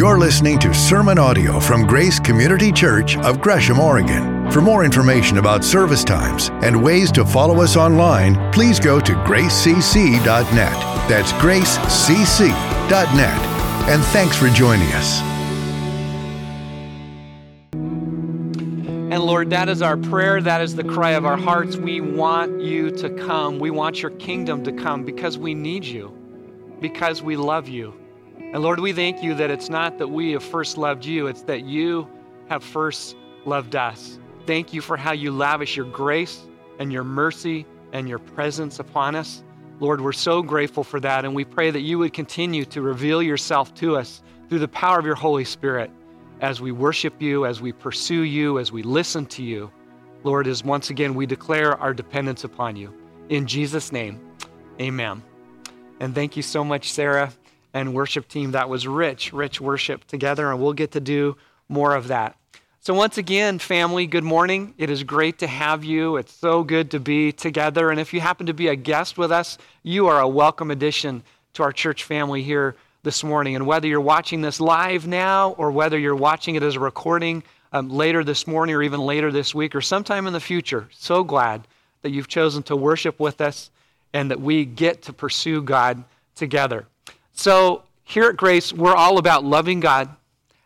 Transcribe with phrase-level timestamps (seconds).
[0.00, 4.50] You're listening to sermon audio from Grace Community Church of Gresham, Oregon.
[4.50, 9.12] For more information about service times and ways to follow us online, please go to
[9.12, 10.72] gracecc.net.
[11.06, 12.50] That's gracecc.net.
[13.90, 15.20] And thanks for joining us.
[17.74, 20.40] And Lord, that is our prayer.
[20.40, 21.76] That is the cry of our hearts.
[21.76, 23.58] We want you to come.
[23.58, 26.16] We want your kingdom to come because we need you,
[26.80, 27.99] because we love you.
[28.52, 31.42] And Lord, we thank you that it's not that we have first loved you, it's
[31.42, 32.08] that you
[32.48, 33.14] have first
[33.44, 34.18] loved us.
[34.44, 36.48] Thank you for how you lavish your grace
[36.80, 39.44] and your mercy and your presence upon us.
[39.78, 43.22] Lord, we're so grateful for that, and we pray that you would continue to reveal
[43.22, 45.88] yourself to us through the power of your Holy Spirit
[46.40, 49.70] as we worship you, as we pursue you, as we listen to you.
[50.24, 52.92] Lord, as once again we declare our dependence upon you.
[53.28, 54.20] In Jesus' name,
[54.80, 55.22] amen.
[56.00, 57.32] And thank you so much, Sarah
[57.74, 58.52] and worship team.
[58.52, 61.36] That was rich, rich worship together, and we'll get to do
[61.68, 62.36] more of that.
[62.82, 64.72] So, once again, family, good morning.
[64.78, 66.16] It is great to have you.
[66.16, 67.90] It's so good to be together.
[67.90, 71.22] And if you happen to be a guest with us, you are a welcome addition
[71.52, 73.54] to our church family here this morning.
[73.54, 77.42] And whether you're watching this live now or whether you're watching it as a recording
[77.72, 81.22] um, later this morning or even later this week or sometime in the future, so
[81.22, 81.66] glad
[82.02, 83.70] that you've chosen to worship with us
[84.12, 86.02] and that we get to pursue God
[86.34, 86.86] together.
[87.32, 90.08] So, here at Grace, we're all about loving God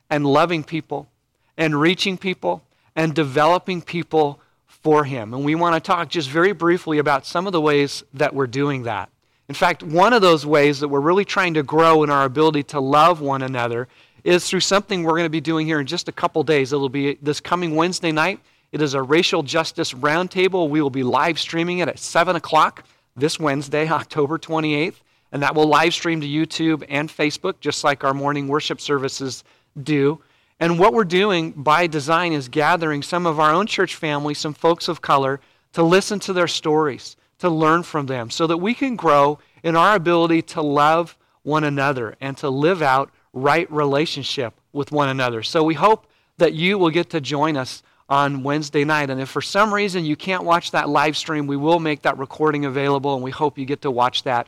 [0.09, 1.09] and loving people
[1.57, 2.63] and reaching people
[2.97, 5.35] and developing people for Him.
[5.35, 8.47] And we want to talk just very briefly about some of the ways that we're
[8.47, 9.11] doing that.
[9.49, 12.63] In fact, one of those ways that we're really trying to grow in our ability
[12.65, 13.89] to love one another
[14.25, 16.73] is through something we're going to be doing here in just a couple days.
[16.73, 18.41] It'll be this coming Wednesday night.
[18.73, 20.71] It is a racial justice roundtable.
[20.71, 22.85] We will be live streaming it at 7 o'clock
[23.15, 24.97] this Wednesday, October 28th
[25.35, 29.43] and that will live stream to YouTube and Facebook, just like our morning worship services
[29.83, 30.23] do.
[30.61, 34.55] And what we're doing by design is gathering some of our own church family, some
[34.55, 35.41] folks of color,
[35.73, 39.75] to listen to their stories, to learn from them, so that we can grow in
[39.75, 45.43] our ability to love one another and to live out right relationship with one another.
[45.43, 46.07] So we hope
[46.39, 49.11] that you will get to join us on Wednesday night.
[49.11, 52.19] And if for some reason you can't watch that live stream, we will make that
[52.19, 54.47] recording available, and we hope you get to watch that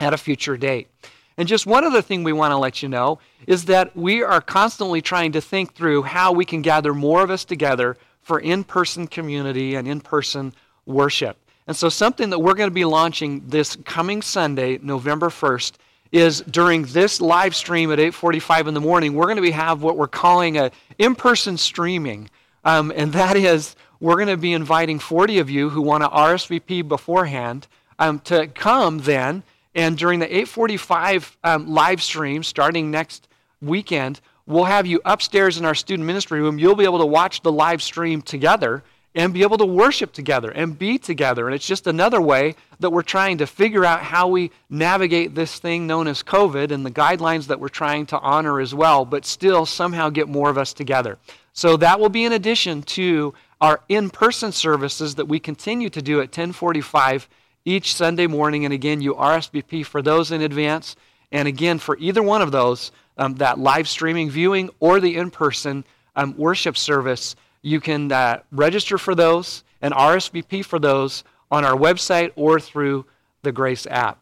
[0.00, 0.88] at a future date.
[1.36, 4.40] And just one other thing we want to let you know is that we are
[4.40, 8.64] constantly trying to think through how we can gather more of us together for in
[8.64, 10.54] person community and in person
[10.86, 11.36] worship.
[11.66, 15.72] And so, something that we're going to be launching this coming Sunday, November 1st,
[16.12, 19.82] is during this live stream at 8:45 in the morning, we're going to be have
[19.82, 22.30] what we're calling a in-person streaming,
[22.64, 26.08] um, and that is we're going to be inviting 40 of you who want to
[26.08, 27.66] RSVP beforehand
[27.98, 29.42] um, to come then
[29.74, 33.28] and during the 845 um, live stream, starting next
[33.60, 36.58] weekend, we'll have you upstairs in our student ministry room.
[36.58, 38.82] You'll be able to watch the live stream together
[39.14, 41.46] and be able to worship together and be together.
[41.46, 45.58] And it's just another way that we're trying to figure out how we navigate this
[45.58, 49.24] thing known as COVID and the guidelines that we're trying to honor as well, but
[49.24, 51.18] still somehow get more of us together.
[51.52, 56.18] So that will be in addition to our in-person services that we continue to do
[56.18, 57.28] at 1045
[57.64, 58.64] each Sunday morning.
[58.64, 60.96] And again, you RSVP for those in advance.
[61.32, 65.30] And again, for either one of those, um, that live streaming viewing or the in
[65.30, 65.84] person
[66.16, 71.76] um, worship service, you can uh, register for those and RSVP for those on our
[71.76, 73.06] website or through
[73.42, 74.18] the Grace app.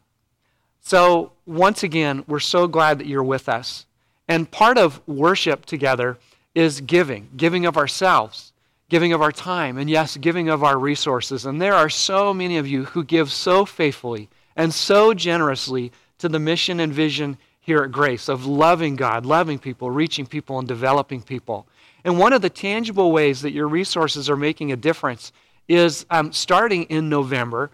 [0.80, 3.86] So, once again, we're so glad that you're with us.
[4.28, 6.18] And part of worship together
[6.54, 8.51] is giving, giving of ourselves
[8.92, 11.46] giving of our time, and yes, giving of our resources.
[11.46, 16.28] And there are so many of you who give so faithfully and so generously to
[16.28, 20.68] the mission and vision here at Grace of loving God, loving people, reaching people, and
[20.68, 21.66] developing people.
[22.04, 25.32] And one of the tangible ways that your resources are making a difference
[25.68, 27.70] is um, starting in November,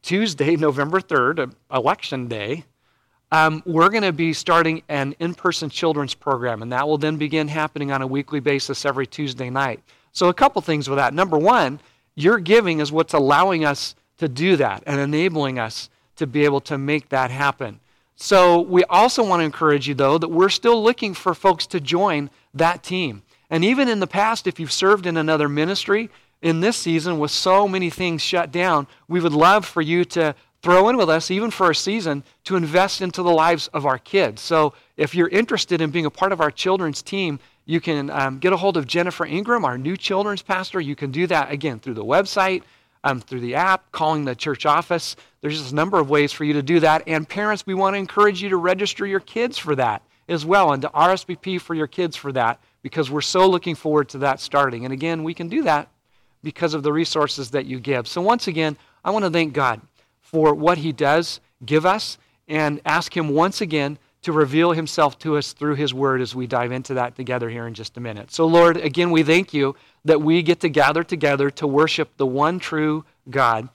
[0.00, 2.64] Tuesday, November 3rd, election day.
[3.30, 7.18] Um, we're going to be starting an in person children's program, and that will then
[7.18, 9.82] begin happening on a weekly basis every Tuesday night.
[10.12, 11.14] So, a couple things with that.
[11.14, 11.80] Number one,
[12.14, 16.60] your giving is what's allowing us to do that and enabling us to be able
[16.60, 17.80] to make that happen.
[18.16, 21.80] So, we also want to encourage you, though, that we're still looking for folks to
[21.80, 23.22] join that team.
[23.50, 26.10] And even in the past, if you've served in another ministry,
[26.42, 30.34] in this season, with so many things shut down, we would love for you to
[30.62, 33.98] throw in with us, even for a season, to invest into the lives of our
[33.98, 34.42] kids.
[34.42, 38.38] So, if you're interested in being a part of our children's team, you can um,
[38.38, 40.80] get a hold of Jennifer Ingram, our new children's pastor.
[40.80, 42.62] You can do that again through the website,
[43.04, 45.16] um, through the app, calling the church office.
[45.40, 47.04] There's just a number of ways for you to do that.
[47.06, 50.02] And parents, we want to encourage you to register your kids for that.
[50.28, 54.08] as well and to RSVP for your kids for that because we're so looking forward
[54.10, 54.84] to that starting.
[54.84, 55.88] And again, we can do that
[56.42, 58.06] because of the resources that you give.
[58.08, 59.80] So, once again, I want to thank God
[60.20, 62.18] for what He does give us
[62.48, 66.46] and ask Him once again to reveal Himself to us through His Word as we
[66.46, 68.32] dive into that together here in just a minute.
[68.32, 72.26] So, Lord, again, we thank you that we get to gather together to worship the
[72.26, 73.68] one true God.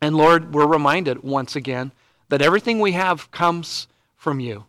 [0.00, 1.92] And Lord, we're reminded once again
[2.28, 3.86] that everything we have comes
[4.16, 4.64] from you.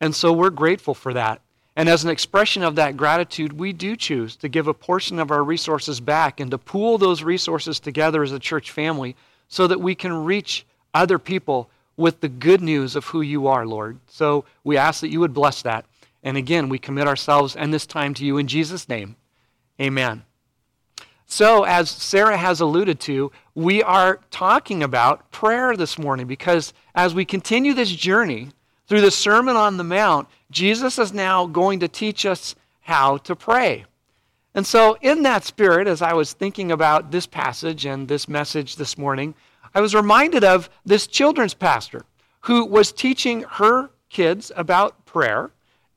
[0.00, 1.40] And so we're grateful for that.
[1.76, 5.30] And as an expression of that gratitude, we do choose to give a portion of
[5.30, 9.16] our resources back and to pool those resources together as a church family
[9.48, 13.66] so that we can reach other people with the good news of who you are,
[13.66, 13.98] Lord.
[14.06, 15.84] So we ask that you would bless that.
[16.22, 19.16] And again, we commit ourselves and this time to you in Jesus' name.
[19.80, 20.24] Amen.
[21.26, 27.14] So, as Sarah has alluded to, we are talking about prayer this morning because as
[27.14, 28.50] we continue this journey
[28.86, 33.34] through the Sermon on the Mount, Jesus is now going to teach us how to
[33.34, 33.86] pray.
[34.54, 38.76] And so, in that spirit, as I was thinking about this passage and this message
[38.76, 39.34] this morning,
[39.74, 42.04] I was reminded of this children's pastor
[42.42, 45.50] who was teaching her kids about prayer.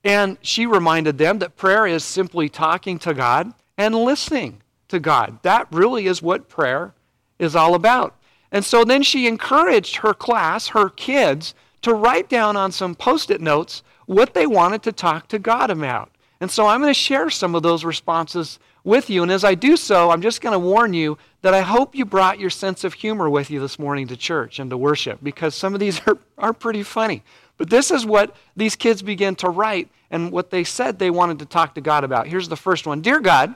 [0.03, 5.39] And she reminded them that prayer is simply talking to God and listening to God.
[5.43, 6.93] That really is what prayer
[7.39, 8.15] is all about.
[8.51, 13.29] And so then she encouraged her class, her kids, to write down on some post
[13.29, 16.09] it notes what they wanted to talk to God about.
[16.39, 19.21] And so I'm going to share some of those responses with you.
[19.21, 22.05] And as I do so, I'm just going to warn you that I hope you
[22.05, 25.55] brought your sense of humor with you this morning to church and to worship because
[25.55, 27.23] some of these are, are pretty funny.
[27.57, 31.39] But this is what these kids began to write and what they said they wanted
[31.39, 32.27] to talk to God about.
[32.27, 33.55] Here's the first one Dear God,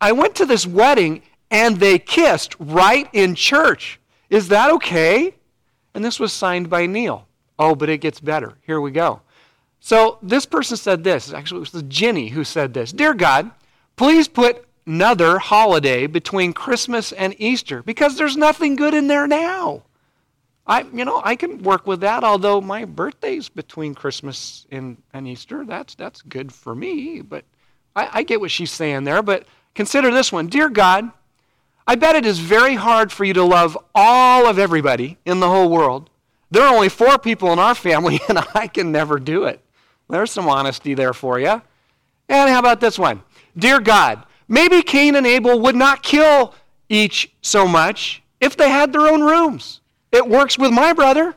[0.00, 4.00] I went to this wedding and they kissed right in church.
[4.30, 5.34] Is that okay?
[5.94, 7.26] And this was signed by Neil.
[7.58, 8.54] Oh, but it gets better.
[8.62, 9.22] Here we go.
[9.80, 11.32] So this person said this.
[11.32, 12.92] Actually, it was Jenny who said this.
[12.92, 13.50] Dear God,
[13.94, 19.82] please put another holiday between Christmas and Easter because there's nothing good in there now.
[20.66, 22.24] I, you know, I can work with that.
[22.24, 27.20] Although my birthday's between Christmas and, and Easter, that's that's good for me.
[27.20, 27.44] But
[27.94, 29.22] I, I get what she's saying there.
[29.22, 29.46] But
[29.76, 31.12] Consider this one Dear God,
[31.86, 35.48] I bet it is very hard for you to love all of everybody in the
[35.48, 36.10] whole world.
[36.50, 39.60] There are only four people in our family, and I can never do it.
[40.08, 41.60] There's some honesty there for you.
[42.28, 43.22] And how about this one?
[43.56, 46.54] Dear God, maybe Cain and Abel would not kill
[46.88, 49.80] each so much if they had their own rooms.
[50.12, 51.34] It works with my brother.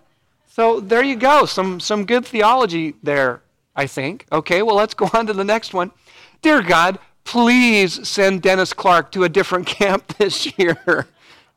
[0.47, 1.45] So there you go.
[1.45, 3.41] Some, some good theology there,
[3.75, 4.25] I think.
[4.31, 5.91] Okay, well, let's go on to the next one.
[6.41, 11.07] Dear God, please send Dennis Clark to a different camp this year.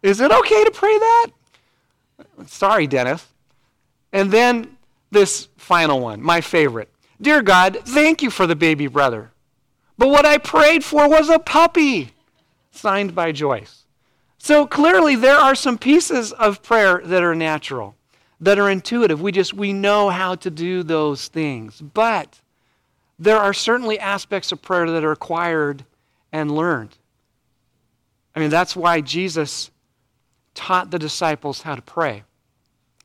[0.02, 1.26] Is it okay to pray that?
[2.46, 3.26] Sorry, Dennis.
[4.12, 4.76] And then
[5.10, 6.88] this final one, my favorite.
[7.20, 9.31] Dear God, thank you for the baby brother.
[9.98, 12.12] But what I prayed for was a puppy.
[12.70, 13.84] Signed by Joyce.
[14.38, 17.94] So clearly there are some pieces of prayer that are natural,
[18.40, 19.20] that are intuitive.
[19.20, 21.80] We just we know how to do those things.
[21.80, 22.40] But
[23.18, 25.84] there are certainly aspects of prayer that are acquired
[26.32, 26.96] and learned.
[28.34, 29.70] I mean, that's why Jesus
[30.54, 32.24] taught the disciples how to pray.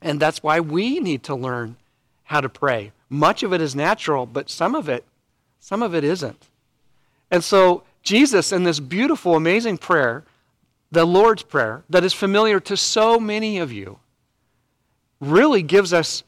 [0.01, 1.75] And that's why we need to learn
[2.23, 2.93] how to pray.
[3.09, 5.05] Much of it is natural, but some of it,
[5.59, 6.46] some of it isn't.
[7.31, 10.23] And so Jesus in this beautiful, amazing prayer,
[10.91, 13.99] the Lord's Prayer, that is familiar to so many of you,
[15.19, 16.23] really gives us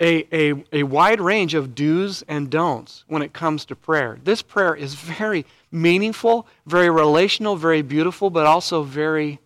[0.00, 4.18] a, a, a wide range of do's and don'ts when it comes to prayer.
[4.22, 9.38] This prayer is very meaningful, very relational, very beautiful, but also very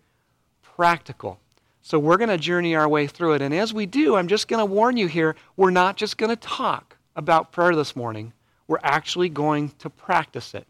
[0.61, 1.39] practical.
[1.81, 3.41] So we're going to journey our way through it.
[3.41, 6.29] And as we do, I'm just going to warn you here we're not just going
[6.29, 8.33] to talk about prayer this morning,
[8.67, 10.67] we're actually going to practice it.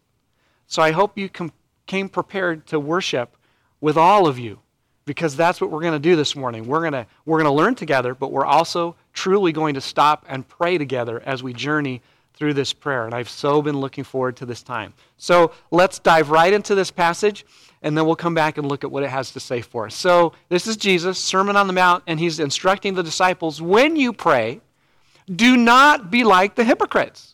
[0.69, 1.51] So I hope you com-
[1.87, 3.35] came prepared to worship
[3.81, 4.59] with all of you
[5.03, 6.67] because that's what we're going to do this morning.
[6.67, 10.25] We're going to we're going to learn together, but we're also truly going to stop
[10.29, 12.03] and pray together as we journey
[12.35, 13.05] through this prayer.
[13.05, 14.93] And I've so been looking forward to this time.
[15.17, 17.47] So let's dive right into this passage,
[17.81, 19.95] and then we'll come back and look at what it has to say for us.
[19.95, 24.13] So this is Jesus, Sermon on the Mount, and he's instructing the disciples when you
[24.13, 24.61] pray,
[25.35, 27.33] do not be like the hypocrites.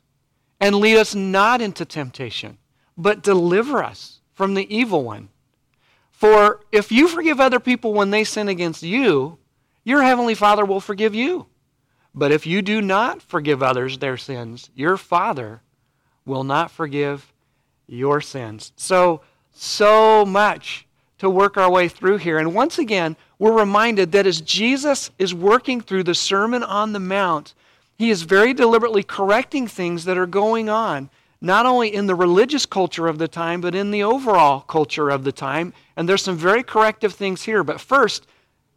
[0.61, 2.59] and lead us not into temptation,
[2.95, 5.29] but deliver us from the evil one.
[6.11, 9.39] For if you forgive other people when they sin against you,
[9.83, 11.47] your heavenly Father will forgive you.
[12.13, 15.61] But if you do not forgive others their sins, your Father
[16.25, 17.33] will not forgive
[17.87, 18.71] your sins.
[18.75, 20.85] So, so much
[21.17, 22.37] to work our way through here.
[22.37, 26.99] And once again, we're reminded that as Jesus is working through the Sermon on the
[26.99, 27.55] Mount,
[28.01, 31.07] he is very deliberately correcting things that are going on,
[31.39, 35.23] not only in the religious culture of the time, but in the overall culture of
[35.23, 35.71] the time.
[35.95, 37.63] And there's some very corrective things here.
[37.63, 38.25] But first,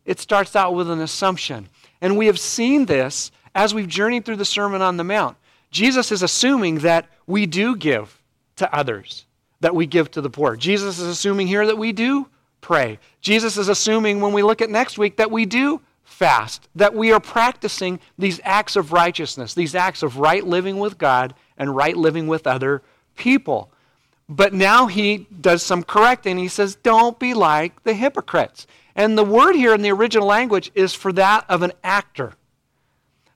[0.05, 1.71] it starts out with an assumption.
[2.03, 5.39] And we have seen this as we've journeyed through the Sermon on the Mount.
[5.71, 8.21] Jesus is assuming that we do give
[8.57, 9.25] to others,
[9.61, 10.55] that we give to the poor.
[10.55, 12.29] Jesus is assuming here that we do
[12.61, 12.99] pray.
[13.23, 17.13] Jesus is assuming when we look at next week that we do fast, that we
[17.13, 21.97] are practicing these acts of righteousness, these acts of right living with God and right
[21.97, 22.83] living with other
[23.17, 23.71] people.
[24.29, 26.39] But now he does some correcting.
[26.39, 28.67] He says, Don't be like the hypocrites.
[28.95, 32.35] And the word here in the original language is for that of an actor.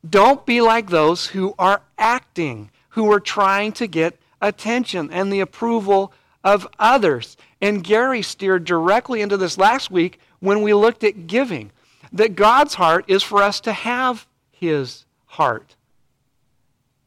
[0.08, 5.40] Don't be like those who are acting, who are trying to get attention and the
[5.40, 6.12] approval
[6.44, 7.36] of others.
[7.60, 11.72] And Gary steered directly into this last week when we looked at giving
[12.12, 15.76] that God's heart is for us to have his heart.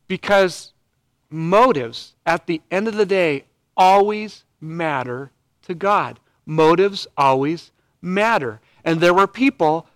[0.08, 0.74] Because
[1.30, 5.32] motives, at the end of the day, always matter
[5.64, 6.20] to God.
[6.46, 8.60] Motives always matter.
[8.84, 9.88] And there were people,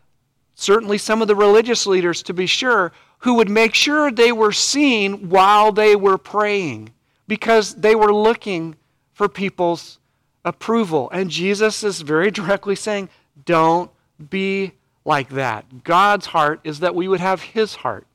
[0.53, 4.51] certainly some of the religious leaders to be sure, who would make sure they were
[4.51, 6.91] seen while they were praying
[7.27, 8.75] because they were looking
[9.13, 9.99] for people's
[10.43, 11.09] approval.
[11.11, 13.09] And Jesus is very directly saying,
[13.45, 13.89] don't
[14.29, 14.73] be
[15.05, 15.83] like that.
[15.83, 18.07] God's heart is that we would have His heart,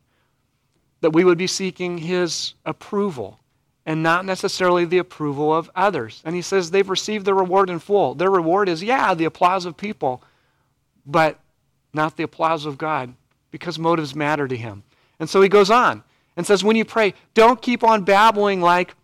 [1.00, 3.38] that we would be seeking His approval
[3.87, 6.20] and not necessarily the approval of others.
[6.25, 8.14] And He says they've received the reward in full.
[8.14, 10.23] Their reward is, yeah, the applause of people,
[11.06, 11.38] but
[11.94, 13.14] not the applause of God
[13.50, 14.82] because motives matter to Him.
[15.18, 16.02] And so He goes on
[16.37, 18.94] and says, when you pray, don't keep on babbling like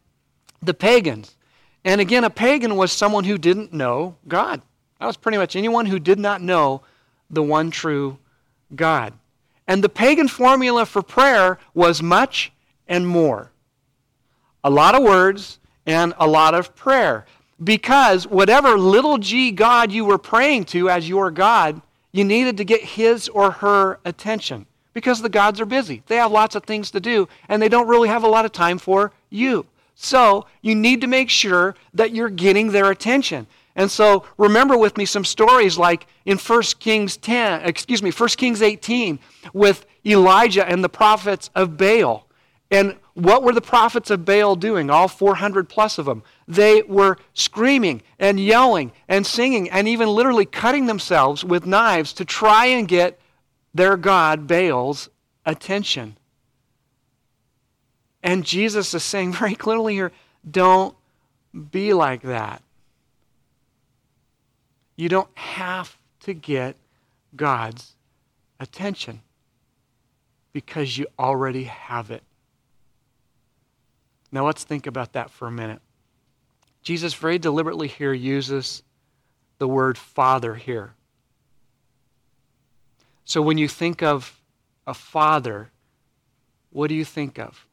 [0.60, 1.36] the pagans.
[1.84, 4.60] And again, a pagan was someone who didn't know God.
[4.98, 6.82] That was pretty much anyone who did not know
[7.30, 8.18] the one true
[8.74, 9.12] God.
[9.68, 12.52] And the pagan formula for prayer was much
[12.86, 13.50] and more.
[14.62, 17.26] A lot of words and a lot of prayer.
[17.62, 21.80] Because whatever little g God you were praying to as your God,
[22.12, 24.66] you needed to get his or her attention.
[24.92, 26.02] Because the gods are busy.
[26.06, 28.52] They have lots of things to do, and they don't really have a lot of
[28.52, 29.66] time for you.
[29.94, 33.46] So you need to make sure that you're getting their attention.
[33.76, 38.28] And so remember with me some stories like in 1 Kings 10, excuse me, 1
[38.30, 39.18] Kings 18
[39.52, 42.26] with Elijah and the prophets of Baal.
[42.70, 44.90] And what were the prophets of Baal doing?
[44.90, 46.22] All 400 plus of them.
[46.48, 52.24] They were screaming and yelling and singing and even literally cutting themselves with knives to
[52.24, 53.20] try and get
[53.74, 55.10] their God, Baal's,
[55.44, 56.16] attention.
[58.22, 60.12] And Jesus is saying very clearly here
[60.50, 60.96] don't
[61.70, 62.62] be like that.
[64.96, 66.76] You don't have to get
[67.36, 67.94] God's
[68.58, 69.20] attention
[70.52, 72.22] because you already have it.
[74.32, 75.80] Now let's think about that for a minute.
[76.82, 78.82] Jesus very deliberately here uses
[79.58, 80.94] the word father here.
[83.24, 84.40] So when you think of
[84.86, 85.70] a father,
[86.70, 87.66] what do you think of?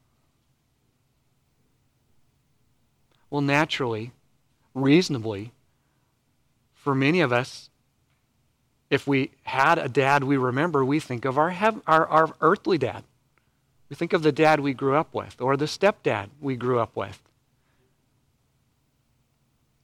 [3.30, 4.12] Well, naturally,
[4.74, 5.52] reasonably,
[6.84, 7.70] for many of us,
[8.90, 12.76] if we had a dad we remember, we think of our, hev- our, our earthly
[12.76, 13.04] dad.
[13.88, 16.94] We think of the dad we grew up with or the stepdad we grew up
[16.94, 17.22] with.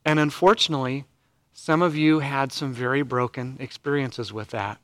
[0.04, 1.06] And unfortunately,
[1.54, 4.78] some of you had some very broken experiences with that.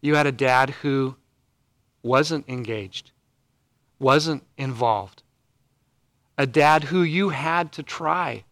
[0.00, 1.14] You had a dad who
[2.02, 3.12] wasn't engaged,
[4.00, 5.22] wasn't involved,
[6.36, 8.42] a dad who you had to try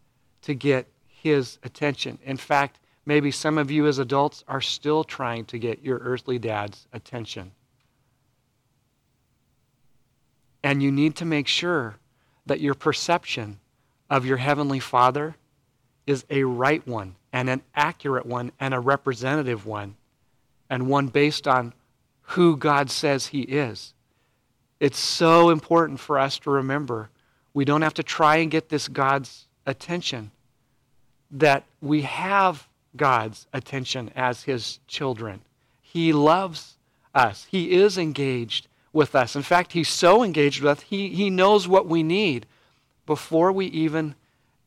[0.42, 0.87] to get
[1.23, 2.19] his attention.
[2.25, 6.39] In fact, maybe some of you as adults are still trying to get your earthly
[6.39, 7.53] dad's attention.
[10.63, 11.97] And you need to make sure
[12.47, 13.59] that your perception
[14.11, 15.37] of your Heavenly Father
[16.07, 19.97] is a right one and an accurate one and a representative one
[20.71, 21.75] and one based on
[22.23, 23.95] who God says He is.
[24.81, 27.11] It's so important for us to remember
[27.55, 30.31] we don't have to try and get this God's attention,
[31.30, 32.66] that we have
[32.97, 35.40] God's attention as His children.
[35.80, 36.76] He loves
[37.14, 39.37] us, He is engaged with us.
[39.37, 42.47] In fact, He's so engaged with us, He, he knows what we need
[43.06, 44.14] before we even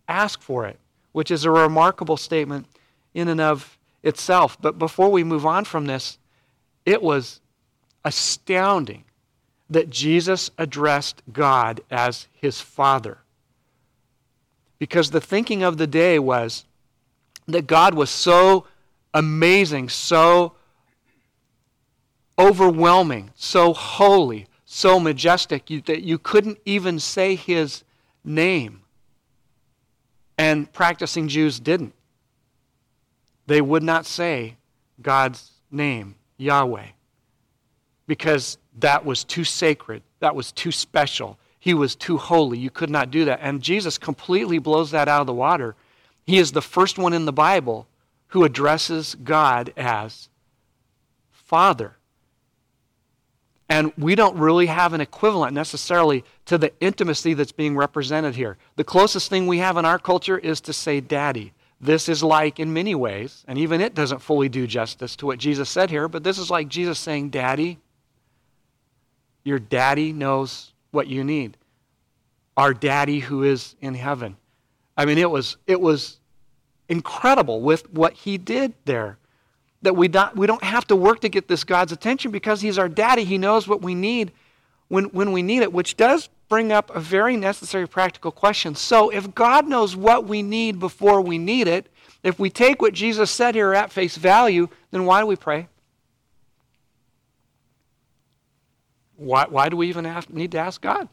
[0.08, 0.80] ask for it,
[1.12, 2.66] which is a remarkable statement
[3.14, 4.58] in and of itself.
[4.60, 6.18] But before we move on from this,
[6.86, 7.40] it was
[8.04, 9.04] astounding
[9.70, 13.20] that Jesus addressed God as his Father.
[14.82, 16.66] Because the thinking of the day was
[17.46, 18.66] that God was so
[19.14, 20.54] amazing, so
[22.40, 27.84] overwhelming, so holy, so majestic that you couldn't even say his
[28.24, 28.82] name.
[30.36, 31.94] And practicing Jews didn't.
[33.46, 34.58] They would not say
[35.00, 36.88] God's name, Yahweh,
[38.08, 41.38] because that was too sacred, that was too special.
[41.62, 42.58] He was too holy.
[42.58, 43.40] You could not do that.
[43.40, 45.76] And Jesus completely blows that out of the water.
[46.26, 47.88] He is the first one in the Bible
[48.30, 50.28] who addresses God as
[51.30, 51.98] Father.
[53.70, 58.58] And we don't really have an equivalent necessarily to the intimacy that's being represented here.
[58.76, 61.54] The closest thing we have in our culture is to say daddy.
[61.80, 65.38] This is like, in many ways, and even it doesn't fully do justice to what
[65.38, 67.78] Jesus said here, but this is like Jesus saying, Daddy,
[69.44, 71.58] your daddy knows what you need.
[72.58, 74.38] Our daddy who is in heaven.
[74.98, 76.20] I mean, it was, it was
[76.90, 79.18] incredible with what he did there
[79.82, 82.78] that we don't, we don't have to work to get this God's attention because He's
[82.78, 83.24] our daddy.
[83.24, 84.32] He knows what we need
[84.88, 88.76] when, when we need it, which does bring up a very necessary practical question.
[88.76, 91.88] So, if God knows what we need before we need it,
[92.24, 95.68] if we take what Jesus said here at face value, then why do we pray?
[99.22, 101.08] Why, why do we even ask, need to ask God?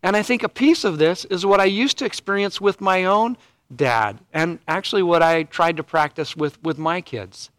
[0.00, 3.04] And I think a piece of this is what I used to experience with my
[3.04, 3.36] own
[3.74, 7.50] dad, and actually what I tried to practice with, with my kids.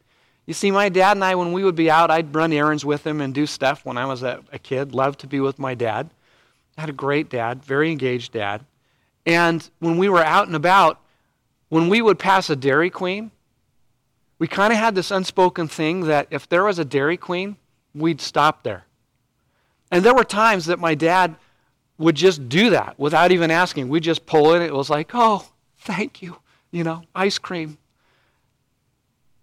[0.45, 3.05] You see, my dad and I, when we would be out, I'd run errands with
[3.05, 4.93] him and do stuff when I was a, a kid.
[4.93, 6.09] Loved to be with my dad.
[6.77, 8.65] I had a great dad, very engaged dad.
[9.25, 11.01] And when we were out and about,
[11.69, 13.31] when we would pass a Dairy Queen,
[14.39, 17.57] we kind of had this unspoken thing that if there was a Dairy Queen,
[17.93, 18.85] we'd stop there.
[19.91, 21.35] And there were times that my dad
[21.97, 23.89] would just do that without even asking.
[23.89, 24.61] We'd just pull it.
[24.61, 25.47] It was like, oh,
[25.83, 26.37] Thank you.
[26.71, 27.77] You know, ice cream.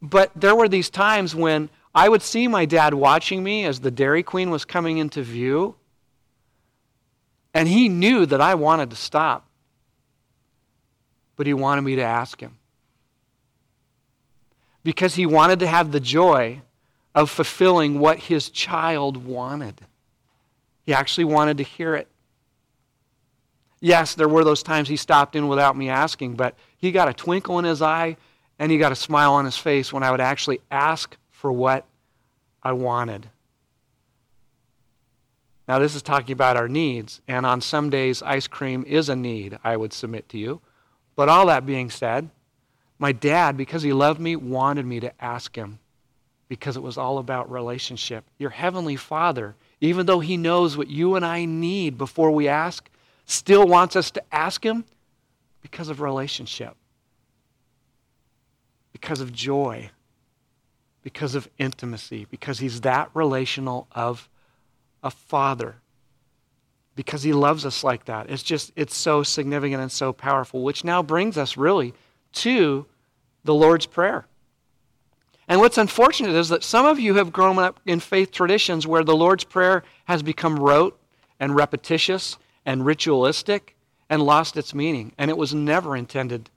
[0.00, 3.90] But there were these times when I would see my dad watching me as the
[3.90, 5.76] Dairy Queen was coming into view,
[7.52, 9.46] and he knew that I wanted to stop.
[11.36, 12.56] But he wanted me to ask him.
[14.82, 16.62] Because he wanted to have the joy
[17.20, 19.78] of fulfilling what his child wanted.
[20.86, 22.08] He actually wanted to hear it.
[23.78, 27.12] Yes, there were those times he stopped in without me asking, but he got a
[27.12, 28.16] twinkle in his eye
[28.58, 31.84] and he got a smile on his face when I would actually ask for what
[32.62, 33.28] I wanted.
[35.68, 39.14] Now, this is talking about our needs, and on some days, ice cream is a
[39.14, 40.62] need, I would submit to you.
[41.16, 42.30] But all that being said,
[42.98, 45.79] my dad, because he loved me, wanted me to ask him
[46.50, 48.24] because it was all about relationship.
[48.36, 52.90] Your heavenly Father, even though he knows what you and I need before we ask,
[53.24, 54.84] still wants us to ask Him
[55.62, 56.74] because of relationship,
[58.92, 59.90] because of joy,
[61.04, 64.28] because of intimacy, because He's that relational of
[65.04, 65.76] a Father,
[66.96, 68.28] because He loves us like that.
[68.28, 71.94] It's just, it's so significant and so powerful, which now brings us really
[72.32, 72.86] to
[73.44, 74.26] the Lord's Prayer.
[75.50, 79.02] And what's unfortunate is that some of you have grown up in faith traditions where
[79.02, 80.96] the Lord's Prayer has become rote
[81.40, 83.74] and repetitious and ritualistic
[84.08, 85.12] and lost its meaning.
[85.18, 86.50] And it was never intended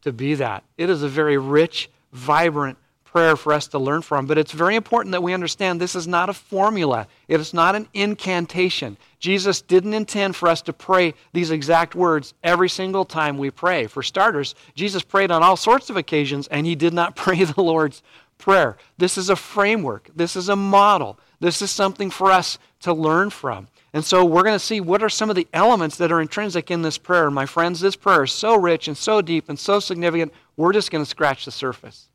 [0.00, 0.64] to be that.
[0.78, 2.78] It is a very rich, vibrant
[3.10, 4.26] prayer for us to learn from.
[4.26, 7.74] But it's very important that we understand this is not a formula, it is not
[7.74, 8.96] an incantation.
[9.18, 13.86] Jesus didn't intend for us to pray these exact words every single time we pray.
[13.86, 17.62] For starters, Jesus prayed on all sorts of occasions, and he did not pray the
[17.62, 18.02] Lord's
[18.38, 18.76] Prayer.
[18.98, 23.30] This is a framework, this is a model, this is something for us to learn
[23.30, 23.66] from.
[23.92, 26.70] And so we're going to see what are some of the elements that are intrinsic
[26.70, 27.30] in this prayer.
[27.30, 30.90] My friends, this prayer is so rich and so deep and so significant, we're just
[30.90, 32.07] going to scratch the surface.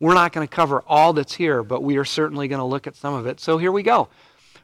[0.00, 2.86] We're not going to cover all that's here, but we are certainly going to look
[2.86, 3.40] at some of it.
[3.40, 4.08] So here we go.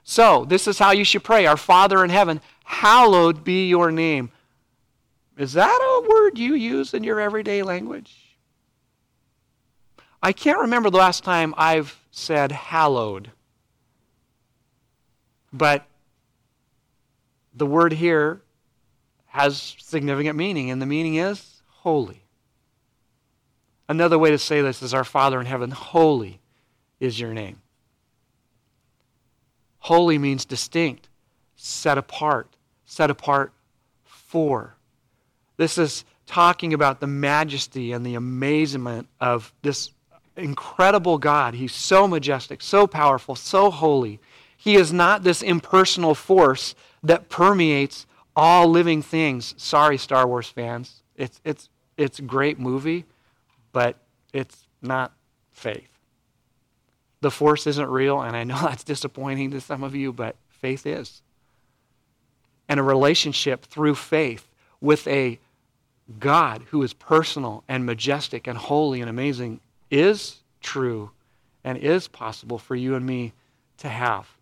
[0.02, 4.30] So, this is how you should pray Our Father in heaven, hallowed be your name.
[5.36, 8.36] Is that a word you use in your everyday language?
[10.22, 13.30] I can't remember the last time I've said hallowed.
[15.52, 15.86] But
[17.54, 18.42] the word here
[19.26, 22.19] has significant meaning, and the meaning is holy.
[23.90, 26.38] Another way to say this is Our Father in heaven, holy
[27.00, 27.60] is your name.
[29.80, 31.08] Holy means distinct,
[31.56, 33.52] set apart, set apart
[34.04, 34.76] for.
[35.56, 39.90] This is talking about the majesty and the amazement of this
[40.36, 41.54] incredible God.
[41.54, 44.20] He's so majestic, so powerful, so holy.
[44.56, 49.52] He is not this impersonal force that permeates all living things.
[49.56, 51.02] Sorry, Star Wars fans.
[51.16, 53.04] It's, it's, it's a great movie,
[53.72, 53.96] but
[54.32, 55.12] it's not
[55.52, 55.88] faith.
[57.20, 60.86] The force isn't real, and I know that's disappointing to some of you, but faith
[60.86, 61.22] is.
[62.68, 64.48] And a relationship through faith
[64.80, 65.38] with a
[66.18, 71.10] God who is personal and majestic and holy and amazing is true
[71.62, 73.32] and is possible for you and me
[73.78, 74.36] to have.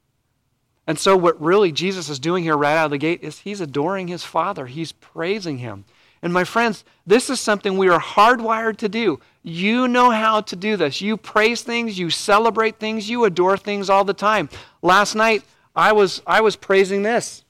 [0.86, 3.60] And so, what really Jesus is doing here right out of the gate is he's
[3.60, 5.84] adoring his Father, he's praising him.
[6.22, 9.20] And my friends, this is something we are hardwired to do.
[9.42, 11.00] You know how to do this.
[11.00, 14.48] You praise things, you celebrate things, you adore things all the time.
[14.82, 15.42] Last night,
[15.74, 17.44] I was, I was praising this.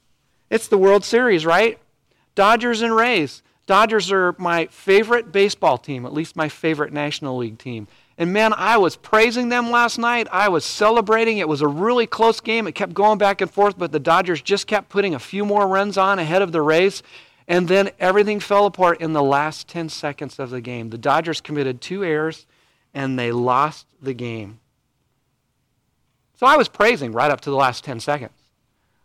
[0.50, 1.78] It's the World Series, right?
[2.34, 3.42] Dodgers and Rays.
[3.66, 7.86] Dodgers are my favorite baseball team, at least my favorite National League team.
[8.16, 10.26] And man, I was praising them last night.
[10.32, 11.38] I was celebrating.
[11.38, 12.66] It was a really close game.
[12.66, 15.68] It kept going back and forth, but the Dodgers just kept putting a few more
[15.68, 17.02] runs on ahead of the Rays.
[17.48, 20.90] And then everything fell apart in the last 10 seconds of the game.
[20.90, 22.46] The Dodgers committed two errors
[22.92, 24.60] and they lost the game.
[26.34, 28.32] So I was praising right up to the last 10 seconds.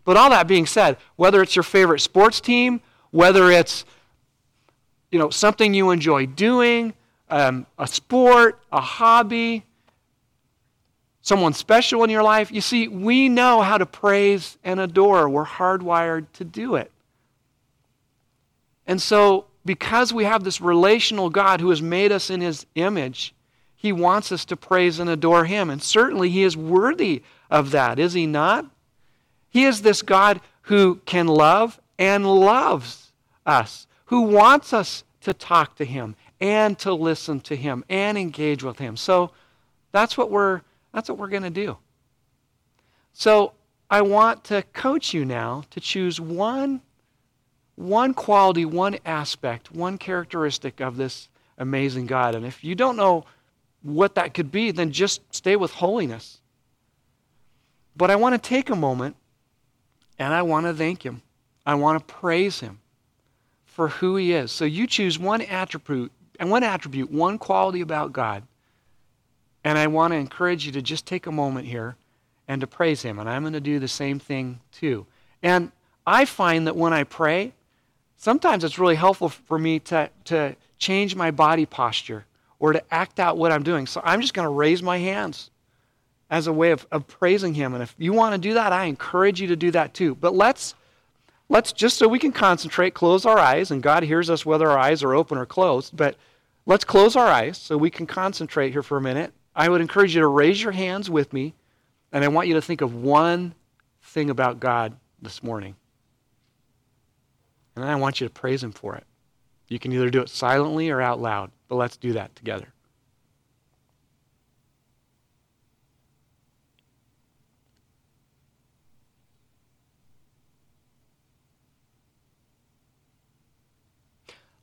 [0.03, 3.85] But all that being said, whether it's your favorite sports team, whether it's
[5.09, 6.93] you know, something you enjoy doing,
[7.29, 9.63] um, a sport, a hobby,
[11.21, 12.51] someone special in your life.
[12.51, 15.29] You see, we know how to praise and adore.
[15.29, 16.91] We're hardwired to do it.
[18.85, 23.33] And so, because we have this relational God who has made us in his image,
[23.75, 25.69] he wants us to praise and adore him.
[25.69, 28.69] And certainly, he is worthy of that, is he not?
[29.49, 33.11] He is this God who can love and loves
[33.45, 38.61] us who wants us to talk to him and to listen to him and engage
[38.63, 38.95] with him.
[38.95, 39.31] So
[39.91, 40.61] that's what we're
[40.93, 41.77] that's what we're going to do.
[43.13, 43.53] So
[43.89, 46.81] I want to coach you now to choose one
[47.75, 52.35] one quality, one aspect, one characteristic of this amazing God.
[52.35, 53.25] And if you don't know
[53.81, 56.39] what that could be, then just stay with holiness.
[57.95, 59.15] But I want to take a moment
[60.17, 61.21] and I want to thank him.
[61.65, 62.79] I want to praise him
[63.65, 64.51] for who he is.
[64.51, 68.43] So you choose one attribute, and one attribute, one quality about God.
[69.63, 71.95] And I want to encourage you to just take a moment here
[72.47, 73.17] and to praise him.
[73.17, 75.05] And I'm going to do the same thing too.
[75.41, 75.71] And
[76.05, 77.53] I find that when I pray,
[78.17, 82.25] sometimes it's really helpful for me to, to change my body posture
[82.59, 83.87] or to act out what I'm doing.
[83.87, 85.49] So I'm just going to raise my hands
[86.29, 87.73] as a way of, of praising him.
[87.73, 90.15] And if you want to do that, I encourage you to do that too.
[90.15, 90.75] But let's
[91.49, 94.79] let's just so we can concentrate, close our eyes, and God hears us whether our
[94.79, 96.15] eyes are open or closed, but
[96.65, 99.33] let's close our eyes so we can concentrate here for a minute.
[99.55, 101.53] I would encourage you to raise your hands with me,
[102.11, 103.53] and I want you to think of one
[104.01, 105.75] thing about God this morning.
[107.75, 109.05] And I want you to praise Him for it.
[109.67, 112.67] You can either do it silently or out loud, but let's do that together.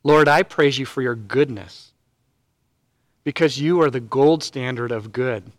[0.03, 1.93] Lord, I praise you for your goodness
[3.23, 5.53] because you are the gold standard of good.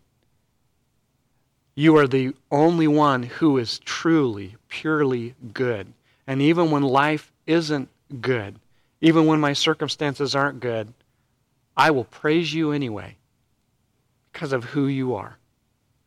[1.74, 5.92] You are the only one who is truly, purely good.
[6.26, 7.88] And even when life isn't
[8.20, 8.56] good,
[9.00, 10.92] even when my circumstances aren't good,
[11.76, 13.16] I will praise you anyway
[14.32, 15.36] because of who you are.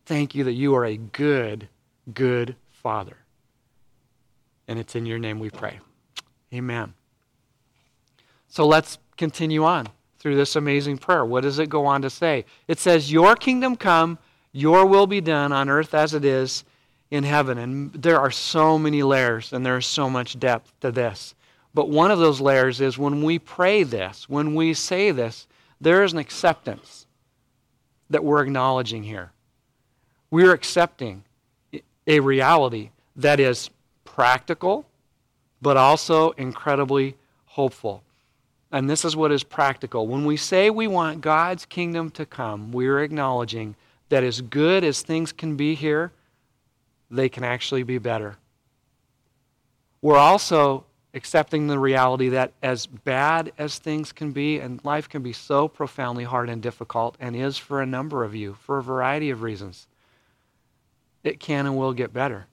[0.06, 1.68] Thank you that you are a good,
[2.14, 3.18] good Father.
[4.68, 5.80] And it's in your name we pray.
[6.54, 6.94] Amen.
[8.48, 9.88] So let's continue on
[10.20, 11.26] through this amazing prayer.
[11.26, 12.46] What does it go on to say?
[12.68, 14.18] It says, Your kingdom come,
[14.52, 16.64] your will be done on earth as it is
[17.12, 17.58] in heaven.
[17.58, 21.36] And there are so many layers and there's so much depth to this.
[21.74, 25.48] But one of those layers is when we pray this, when we say this,
[25.82, 27.06] there is an acceptance
[28.10, 29.32] that we're acknowledging here.
[30.32, 31.24] We're accepting
[32.08, 33.70] a reality that is
[34.04, 34.86] practical,
[35.62, 37.16] but also incredibly
[37.46, 38.04] hopeful.
[38.72, 40.08] And this is what is practical.
[40.08, 43.76] When we say we want God's kingdom to come, we're acknowledging
[44.10, 46.12] that as good as things can be here,
[47.10, 48.38] they can actually be better.
[50.02, 55.24] We're also accepting the reality that as bad as things can be, and life can
[55.24, 58.84] be so profoundly hard and difficult, and is for a number of you, for a
[58.84, 59.88] variety of reasons,
[61.24, 62.48] it can and will get better.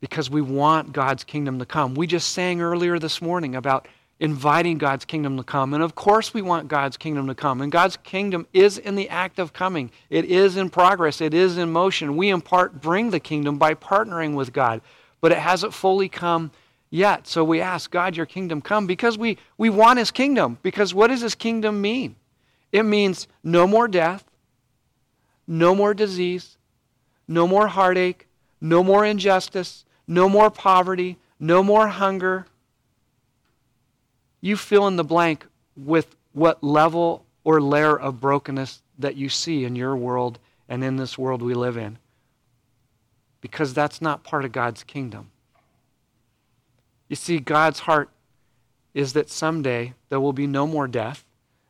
[0.00, 1.94] Because we want God's kingdom to come.
[1.94, 3.86] We just sang earlier this morning about
[4.20, 5.74] inviting God's kingdom to come.
[5.74, 7.60] And of course, we want God's kingdom to come.
[7.60, 11.58] And God's kingdom is in the act of coming, it is in progress, it is
[11.58, 12.16] in motion.
[12.16, 14.80] We, in part, bring the kingdom by partnering with God
[15.20, 16.50] but it hasn't fully come
[16.90, 17.26] yet.
[17.26, 20.58] So we ask, God, your kingdom come because we, we want his kingdom.
[20.62, 22.16] Because what does his kingdom mean?
[22.72, 24.24] It means no more death,
[25.46, 26.56] no more disease,
[27.28, 28.26] no more heartache,
[28.60, 32.46] no more injustice, no more poverty, no more hunger.
[34.40, 39.64] You fill in the blank with what level or layer of brokenness that you see
[39.64, 41.98] in your world and in this world we live in
[43.40, 45.30] because that's not part of God's kingdom.
[47.08, 48.10] You see, God's heart
[48.94, 51.24] is that someday there will be no more death,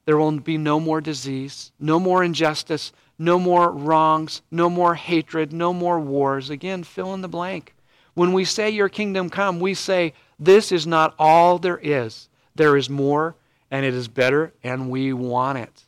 [0.04, 5.52] there will be no more disease, no more injustice, no more wrongs, no more hatred,
[5.52, 6.50] no more wars.
[6.50, 7.74] Again, fill in the blank.
[8.14, 12.28] When we say, Your kingdom come, we say, This is not all there is.
[12.60, 13.34] There is more,
[13.70, 15.84] and it is better, and we want it,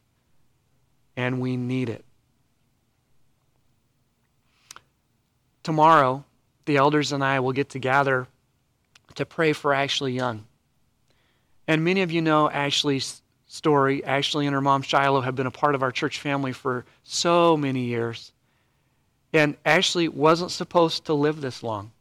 [1.17, 2.05] and we need it.
[5.63, 6.25] tomorrow,
[6.65, 8.27] the elders and I will get together
[9.15, 10.45] to pray for Ashley Young.
[11.69, 14.05] And many of you know Ashley's story.
[14.05, 17.57] Ashley and her mom, Shiloh, have been a part of our church family for so
[17.57, 18.33] many years.
[19.33, 21.93] And Ashley wasn't supposed to live this long.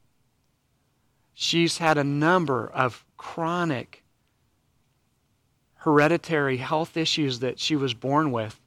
[1.33, 4.00] She's had a number of chronic,
[5.81, 8.59] hereditary health issues that she was born with.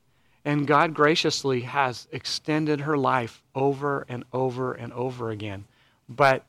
[0.44, 5.64] And God graciously has extended her life over and over and over again.
[6.08, 6.44] But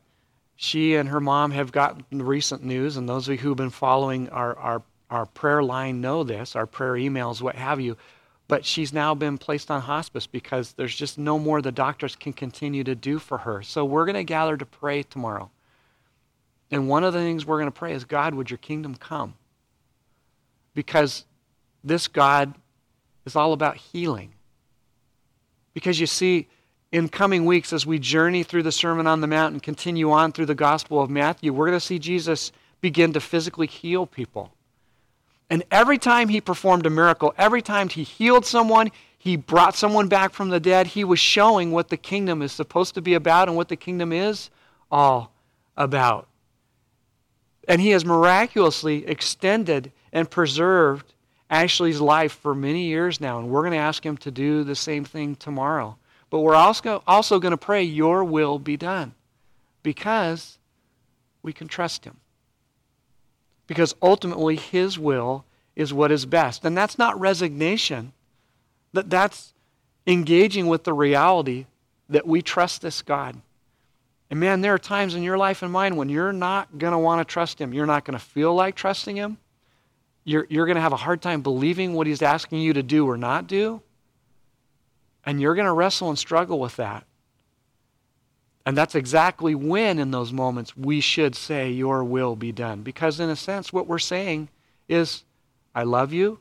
[0.55, 4.27] she and her mom have gotten recent news, and those of you who've been following
[4.29, 7.95] our, our, our prayer line know this, our prayer emails, what have you.
[8.47, 12.33] But she's now been placed on hospice because there's just no more the doctors can
[12.33, 13.61] continue to do for her.
[13.61, 15.51] So we're going to gather to pray tomorrow.
[16.71, 19.35] And one of the things we're going to pray is God, would your kingdom come?
[20.75, 21.25] Because
[21.83, 22.53] this God
[23.25, 24.33] is all about healing.
[25.73, 26.47] Because you see,
[26.91, 30.31] in coming weeks, as we journey through the Sermon on the Mount and continue on
[30.31, 34.53] through the Gospel of Matthew, we're going to see Jesus begin to physically heal people.
[35.49, 40.07] And every time he performed a miracle, every time he healed someone, he brought someone
[40.07, 43.47] back from the dead, he was showing what the kingdom is supposed to be about
[43.47, 44.49] and what the kingdom is
[44.91, 45.33] all
[45.75, 46.27] about.
[47.67, 51.13] And he has miraculously extended and preserved
[51.49, 54.73] Ashley's life for many years now, and we're going to ask him to do the
[54.73, 55.97] same thing tomorrow.
[56.29, 59.13] But we're also, also going to pray, Your will be done,
[59.83, 60.57] because
[61.43, 62.15] we can trust him.
[63.67, 65.43] Because ultimately, his will
[65.75, 66.63] is what is best.
[66.63, 68.13] And that's not resignation,
[68.93, 69.53] that that's
[70.07, 71.65] engaging with the reality
[72.07, 73.35] that we trust this God.
[74.29, 76.97] And man, there are times in your life and mine when you're not going to
[76.97, 77.73] want to trust him.
[77.73, 79.37] You're not going to feel like trusting him
[80.25, 83.07] you're, you're going to have a hard time believing what he's asking you to do
[83.07, 83.81] or not do.
[85.23, 87.05] And you're going to wrestle and struggle with that.
[88.65, 92.81] And that's exactly when, in those moments, we should say, Your will be done.
[92.81, 94.49] Because, in a sense, what we're saying
[94.89, 95.23] is,
[95.75, 96.39] I love you,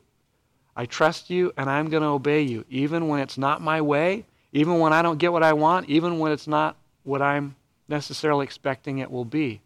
[0.75, 4.25] I trust you, and I'm going to obey you, even when it's not my way,
[4.53, 7.57] even when I don't get what I want, even when it's not what I'm
[7.89, 9.61] necessarily expecting it will be.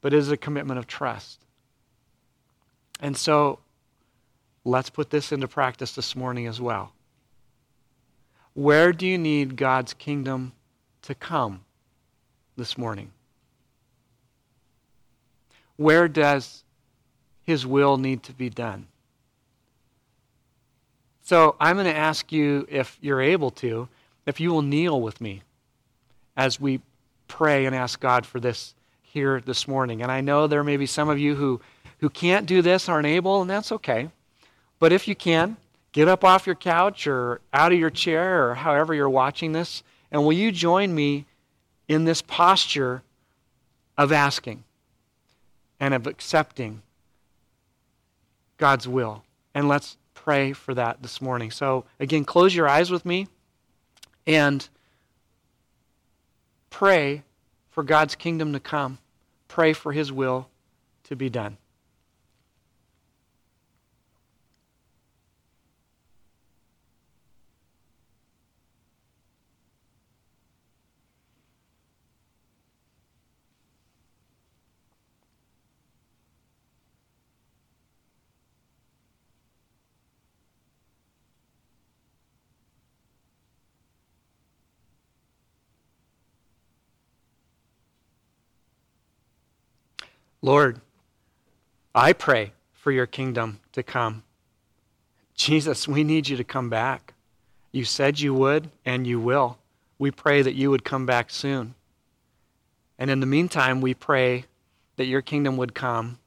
[0.00, 1.45] But it is a commitment of trust.
[3.00, 3.58] And so
[4.64, 6.92] let's put this into practice this morning as well.
[8.54, 10.52] Where do you need God's kingdom
[11.02, 11.60] to come
[12.56, 13.10] this morning?
[15.76, 16.64] Where does
[17.42, 18.86] his will need to be done?
[21.22, 23.88] So I'm going to ask you, if you're able to,
[24.26, 25.42] if you will kneel with me
[26.36, 26.80] as we
[27.28, 30.02] pray and ask God for this here this morning.
[30.02, 31.60] And I know there may be some of you who
[31.98, 34.10] who can't do this aren't able, and that's okay.
[34.78, 35.56] But if you can,
[35.92, 39.82] get up off your couch or out of your chair or however you're watching this,
[40.10, 41.24] and will you join me
[41.88, 43.02] in this posture
[43.96, 44.64] of asking
[45.80, 46.82] and of accepting
[48.58, 49.24] God's will?
[49.54, 51.50] And let's pray for that this morning.
[51.50, 53.28] So, again, close your eyes with me.
[54.26, 54.68] And
[56.68, 57.22] pray
[57.70, 58.98] for God's kingdom to come.
[59.46, 60.48] Pray for his will
[61.04, 61.56] to be done.
[90.46, 90.80] Lord,
[91.92, 94.22] I pray for your kingdom to come.
[95.34, 97.14] Jesus, we need you to come back.
[97.72, 99.58] You said you would, and you will.
[99.98, 101.74] We pray that you would come back soon.
[102.96, 104.44] And in the meantime, we pray
[104.94, 106.20] that your kingdom would come.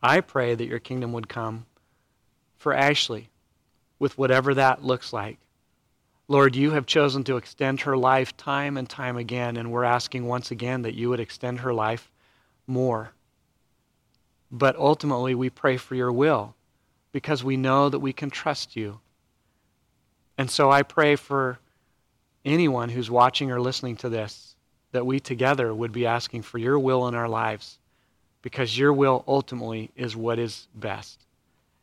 [0.00, 1.66] I pray that your kingdom would come
[2.56, 3.28] for Ashley,
[3.98, 5.38] with whatever that looks like.
[6.28, 10.28] Lord, you have chosen to extend her life time and time again, and we're asking
[10.28, 12.08] once again that you would extend her life
[12.68, 13.10] more.
[14.54, 16.54] But ultimately, we pray for your will
[17.10, 19.00] because we know that we can trust you.
[20.38, 21.58] And so I pray for
[22.44, 24.54] anyone who's watching or listening to this
[24.92, 27.78] that we together would be asking for your will in our lives
[28.42, 31.18] because your will ultimately is what is best.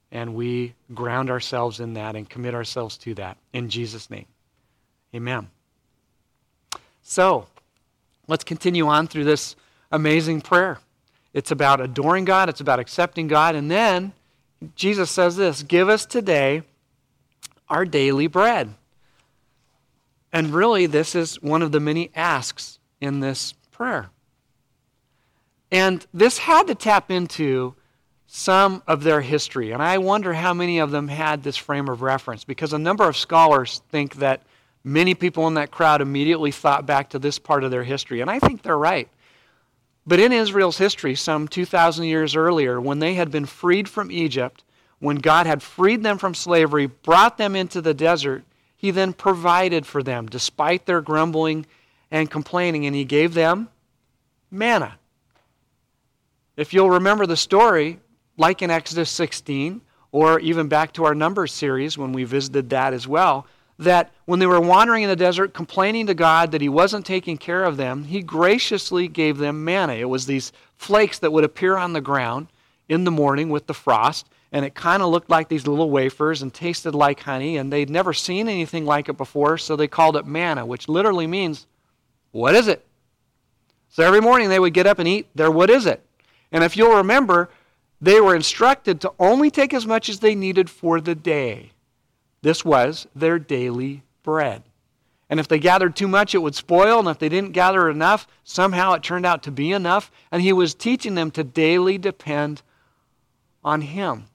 [0.10, 3.36] And we ground ourselves in that and commit ourselves to that.
[3.52, 4.28] In Jesus' name.
[5.14, 5.50] Amen.
[7.04, 7.48] So,
[8.30, 9.58] let's continue on through this
[9.92, 10.80] amazing prayer.
[11.34, 13.56] It's about adoring God, it's about accepting God.
[13.56, 14.14] And then
[14.76, 16.64] Jesus says this Give us today
[17.70, 18.74] our daily bread.
[20.34, 24.10] And really, this is one of the many asks in this prayer.
[25.72, 27.76] And this had to tap into
[28.28, 29.72] some of their history.
[29.72, 33.08] And I wonder how many of them had this frame of reference because a number
[33.08, 34.42] of scholars think that
[34.84, 38.22] many people in that crowd immediately thought back to this part of their history.
[38.22, 39.10] And I think they're right.
[40.06, 44.64] But in Israel's history, some 2,000 years earlier, when they had been freed from Egypt,
[45.00, 48.44] when God had freed them from slavery, brought them into the desert,
[48.76, 51.66] He then provided for them despite their grumbling
[52.10, 53.70] and complaining, and He gave them
[54.50, 54.98] manna.
[56.58, 58.00] If you'll remember the story,
[58.38, 62.94] like in Exodus 16, or even back to our Numbers series when we visited that
[62.94, 63.48] as well,
[63.82, 67.38] that when they were wandering in the desert, complaining to God that He wasn't taking
[67.38, 69.94] care of them, He graciously gave them manna.
[69.94, 72.48] It was these flakes that would appear on the ground
[72.88, 76.42] in the morning with the frost, and it kind of looked like these little wafers
[76.42, 80.16] and tasted like honey, and they'd never seen anything like it before, so they called
[80.16, 81.66] it manna, which literally means,
[82.32, 82.86] What is it?
[83.90, 86.06] So every morning they would get up and eat their What is it?
[86.52, 87.50] And if you'll remember,
[88.00, 91.72] they were instructed to only take as much as they needed for the day.
[92.42, 94.64] This was their daily bread.
[95.30, 97.00] And if they gathered too much, it would spoil.
[97.00, 100.12] And if they didn't gather enough, somehow it turned out to be enough.
[100.32, 102.62] And he was teaching them to daily depend
[103.64, 104.26] on him.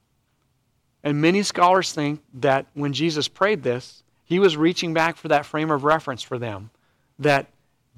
[1.05, 5.47] And many scholars think that when Jesus prayed this, he was reaching back for that
[5.47, 6.71] frame of reference for them.
[7.19, 7.47] That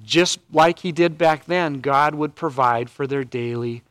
[0.03, 3.83] just like he did back then, God would provide for their daily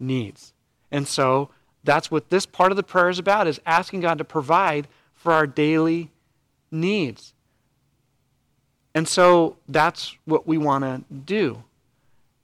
[0.00, 0.52] needs.
[0.90, 1.50] And so
[1.84, 4.88] that's what this part of the prayer is about, is asking God to provide
[5.26, 6.08] for our daily
[6.70, 7.34] needs.
[8.94, 11.64] And so that's what we want to do.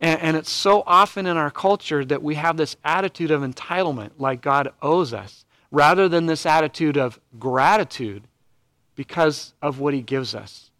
[0.00, 4.10] And, and, it's so often in our culture that we have this attitude of entitlement,
[4.18, 8.24] like God owes us, rather than this attitude of gratitude
[8.96, 10.72] because of what He gives us.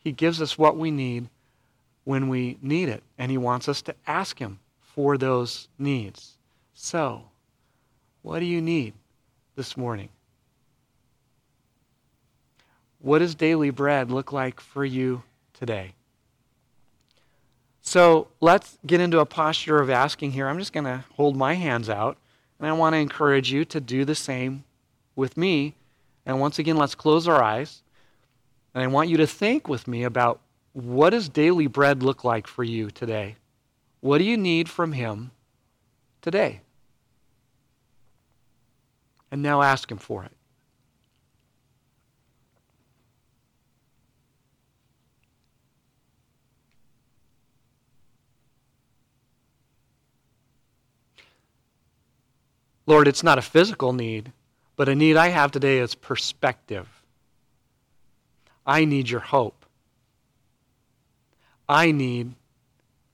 [0.00, 1.28] He gives us what we need
[2.02, 6.38] when we need it, and He wants us to ask Him for those needs.
[6.72, 7.26] So,
[8.22, 8.94] what do you need
[9.54, 10.08] this morning?
[13.04, 15.92] What does daily bread look like for you today?
[17.82, 20.48] So let's get into a posture of asking here.
[20.48, 22.16] I'm just going to hold my hands out,
[22.58, 24.64] and I want to encourage you to do the same
[25.14, 25.74] with me.
[26.24, 27.82] And once again, let's close our eyes.
[28.74, 30.40] And I want you to think with me about
[30.72, 33.36] what does daily bread look like for you today?
[34.00, 35.30] What do you need from Him
[36.22, 36.62] today?
[39.30, 40.32] And now ask Him for it.
[52.86, 54.32] Lord, it's not a physical need,
[54.76, 56.88] but a need I have today is perspective.
[58.66, 59.64] I need your hope.
[61.68, 62.34] I need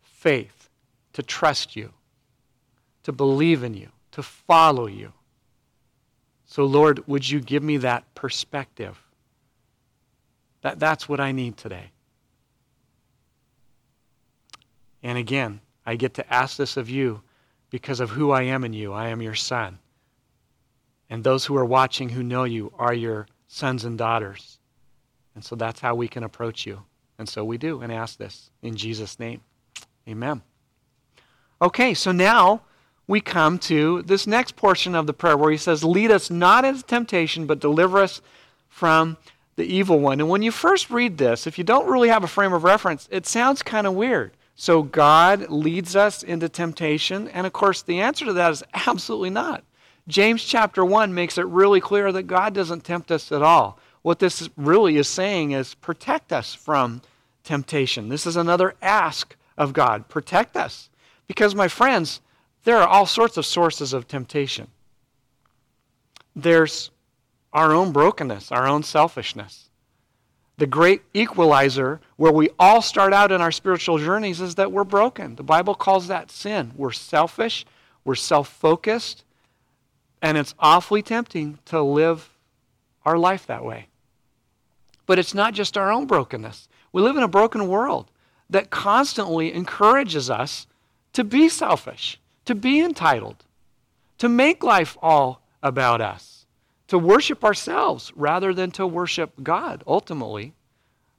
[0.02, 0.68] faith
[1.12, 1.92] to trust you,
[3.04, 5.12] to believe in you, to follow you.
[6.46, 9.00] So, Lord, would you give me that perspective?
[10.62, 11.90] That, that's what I need today.
[15.02, 17.22] And again, I get to ask this of you
[17.70, 18.92] because of who I am in you.
[18.92, 19.78] I am your son.
[21.08, 24.58] And those who are watching who know you are your sons and daughters.
[25.34, 26.82] And so that's how we can approach you.
[27.18, 29.40] And so we do and ask this in Jesus' name.
[30.08, 30.42] Amen.
[31.62, 32.62] Okay, so now
[33.06, 36.64] we come to this next portion of the prayer where he says, Lead us not
[36.64, 38.22] into temptation, but deliver us
[38.68, 39.16] from
[39.56, 40.20] the evil one.
[40.20, 43.08] And when you first read this, if you don't really have a frame of reference,
[43.10, 44.32] it sounds kind of weird.
[44.60, 47.28] So God leads us into temptation.
[47.28, 49.64] And of course, the answer to that is absolutely not.
[50.06, 53.78] James chapter 1 makes it really clear that God doesn't tempt us at all.
[54.02, 57.00] What this really is saying is protect us from
[57.42, 58.10] temptation.
[58.10, 60.90] This is another ask of God protect us.
[61.26, 62.20] Because, my friends,
[62.64, 64.66] there are all sorts of sources of temptation.
[66.36, 66.90] There's
[67.54, 69.69] our own brokenness, our own selfishness.
[70.60, 74.84] The great equalizer where we all start out in our spiritual journeys is that we're
[74.84, 75.36] broken.
[75.36, 76.72] The Bible calls that sin.
[76.76, 77.64] We're selfish,
[78.04, 79.24] we're self focused,
[80.20, 82.28] and it's awfully tempting to live
[83.06, 83.86] our life that way.
[85.06, 86.68] But it's not just our own brokenness.
[86.92, 88.10] We live in a broken world
[88.50, 90.66] that constantly encourages us
[91.14, 93.46] to be selfish, to be entitled,
[94.18, 96.39] to make life all about us,
[96.90, 100.54] to worship ourselves rather than to worship God ultimately.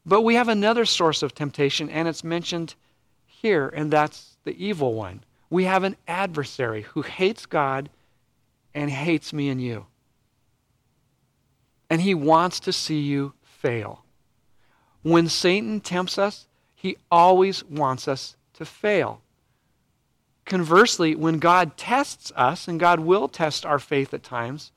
[0.05, 2.75] But we have another source of temptation, and it's mentioned
[3.25, 5.23] here, and that's the evil one.
[5.49, 7.89] We have an adversary who hates God
[8.75, 9.85] and hates me and you.
[11.89, 14.03] And he wants to see you fail.
[15.03, 19.21] When Satan tempts us, he always wants us to fail.
[20.43, 24.73] Conversely, when God tests us, and God will test our faith at times,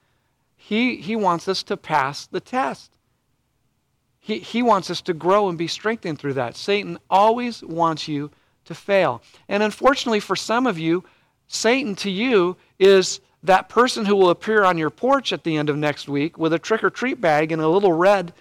[0.67, 2.91] he, he wants us to pass the test.
[4.19, 6.57] He, he wants us to grow and be strengthened through that.
[6.57, 8.31] Satan always wants you
[8.65, 9.21] to fail.
[9.47, 11.05] And unfortunately, for some of you,
[11.49, 15.69] Satan to you is that person who will appear on your porch at the end
[15.69, 18.33] of next week with a trick or treat bag and a little red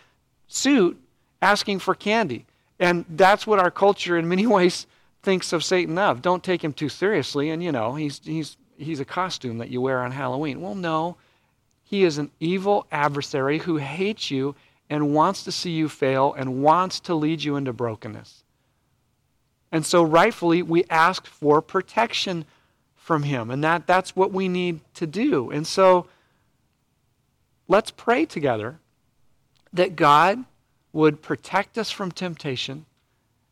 [0.47, 0.97] suit
[1.41, 2.45] asking for candy.
[2.79, 4.87] And that's what our culture, in many ways,
[5.23, 6.21] thinks of Satan of.
[6.21, 7.49] Don't take him too seriously.
[7.49, 10.61] And, you know, he's, he's, he's a costume that you wear on Halloween.
[10.61, 11.17] Well, no.
[11.93, 14.55] He is an evil adversary who hates you
[14.89, 18.43] and wants to see you fail and wants to lead you into brokenness.
[19.71, 22.45] And so, rightfully, we ask for protection
[22.95, 23.51] from him.
[23.51, 25.51] And that, that's what we need to do.
[25.51, 26.07] And so,
[27.67, 28.79] let's pray together
[29.71, 30.45] that God
[30.93, 32.87] would protect us from temptation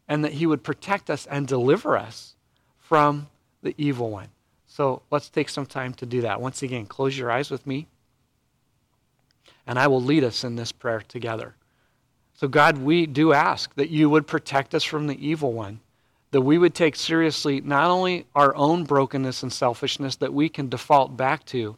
[0.07, 2.33] and that he would protect us and deliver us
[2.79, 3.27] from
[3.61, 4.29] the evil one.
[4.65, 6.41] So let's take some time to do that.
[6.41, 7.85] Once again, close your eyes with me,
[9.68, 11.55] and I will lead us in this prayer together.
[12.34, 15.80] So, God, we do ask that you would protect us from the evil one,
[16.32, 20.70] that we would take seriously not only our own brokenness and selfishness that we can
[20.70, 21.78] default back to,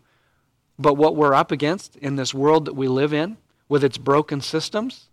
[0.79, 4.41] but what we're up against in this world that we live in with its broken
[4.41, 5.09] systems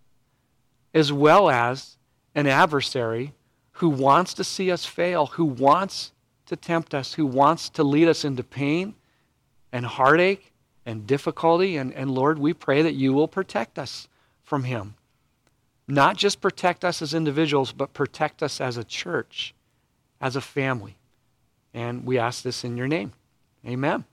[0.93, 1.97] as well as
[2.35, 3.33] an adversary
[3.73, 6.11] who wants to see us fail, who wants
[6.45, 8.93] to tempt us, who wants to lead us into pain
[9.71, 10.50] and heartache
[10.85, 11.77] and difficulty.
[11.77, 14.07] And, and Lord, we pray that you will protect us
[14.43, 14.95] from him.
[15.87, 19.53] Not just protect us as individuals, but protect us as a church,
[20.19, 20.95] as a family.
[21.73, 23.13] And we ask this in your name.
[23.65, 24.05] Amen.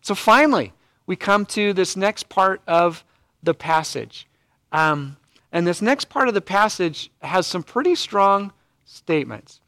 [0.00, 0.72] So finally,
[1.06, 3.04] we come to this next part of
[3.42, 4.26] the passage.
[4.72, 5.16] Um,
[5.52, 8.52] and this next part of the passage has some pretty strong
[8.84, 9.60] statements.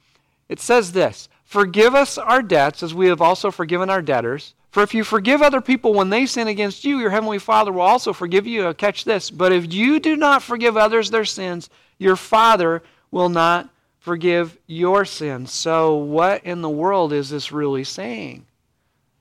[0.48, 4.54] It says this Forgive us our debts as we have also forgiven our debtors.
[4.76, 7.80] For if you forgive other people when they sin against you, your heavenly Father will
[7.80, 8.66] also forgive you.
[8.66, 9.30] Uh, catch this.
[9.30, 13.70] But if you do not forgive others their sins, your Father will not
[14.00, 15.50] forgive your sins.
[15.50, 18.44] So, what in the world is this really saying?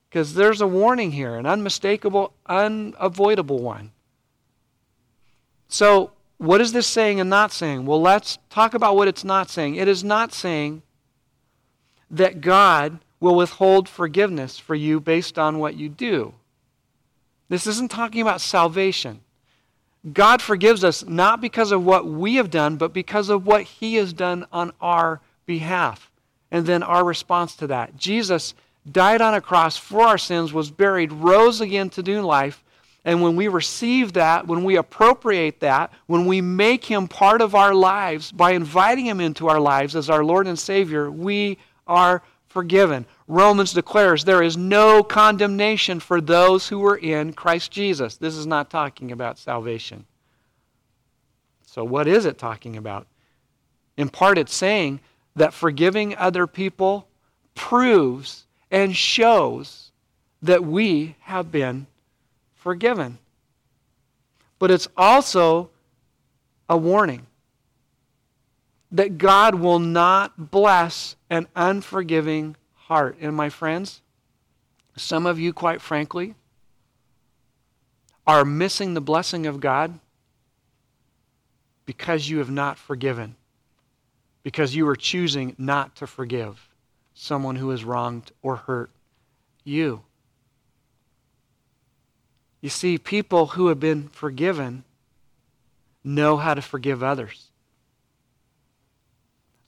[0.09, 3.91] Because there's a warning here, an unmistakable, unavoidable one.
[5.69, 7.85] So, what is this saying and not saying?
[7.85, 9.75] Well, let's talk about what it's not saying.
[9.75, 10.81] It is not saying
[12.11, 16.31] that God will withhold forgiveness for you based on what you do.
[17.49, 19.21] This isn't talking about salvation.
[20.13, 23.95] God forgives us not because of what we have done, but because of what He
[23.95, 26.11] has done on our behalf.
[26.51, 27.97] And then our response to that.
[27.97, 28.53] Jesus
[28.91, 32.63] died on a cross for our sins, was buried, rose again to new life,
[33.05, 37.55] and when we receive that, when we appropriate that, when we make him part of
[37.55, 41.57] our lives by inviting him into our lives as our Lord and Savior, we
[41.87, 42.21] are
[42.55, 43.05] forgiven.
[43.27, 48.15] Romans declares there is no condemnation for those who are in Christ Jesus.
[48.15, 50.05] This is not talking about salvation.
[51.65, 53.07] So, what is it talking about?
[53.97, 55.01] In part, it's saying
[55.35, 57.09] that forgiving other people
[57.55, 59.91] proves and shows
[60.41, 61.87] that we have been
[62.55, 63.17] forgiven.
[64.59, 65.71] But it's also
[66.69, 67.27] a warning
[68.91, 73.17] that God will not bless an unforgiving heart.
[73.19, 74.01] And my friends,
[74.95, 76.35] some of you, quite frankly,
[78.27, 79.99] are missing the blessing of God
[81.85, 83.35] because you have not forgiven,
[84.43, 86.69] because you are choosing not to forgive
[87.13, 88.89] someone who has wronged or hurt
[89.63, 90.01] you.
[92.61, 94.83] You see, people who have been forgiven
[96.03, 97.51] know how to forgive others.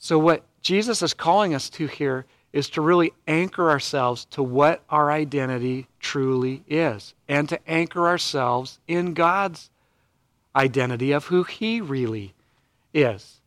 [0.08, 4.82] So, what Jesus is calling us to here is to really anchor ourselves to what
[4.90, 9.70] our identity truly is and to anchor ourselves in God's
[10.56, 12.34] identity of who He really
[12.94, 13.42] is.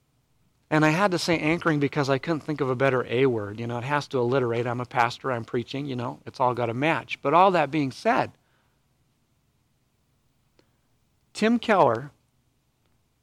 [0.69, 3.59] And I had to say anchoring because I couldn't think of a better A word.
[3.59, 4.67] You know, it has to alliterate.
[4.67, 7.23] I'm a pastor, I'm preaching, you know, it's all got to match.
[7.23, 8.33] But all that being said,
[11.33, 12.11] Tim Keller,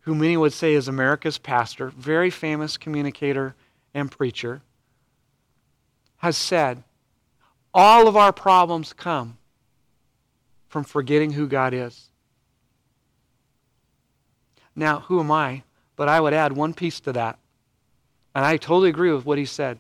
[0.07, 3.53] who many would say is America's pastor, very famous communicator
[3.93, 4.61] and preacher,
[6.19, 6.81] has said
[7.73, 9.37] all of our problems come
[10.69, 12.07] from forgetting who God is.
[14.77, 15.63] Now, who am I?
[15.97, 17.37] But I would add one piece to that.
[18.33, 19.77] And I totally agree with what he said.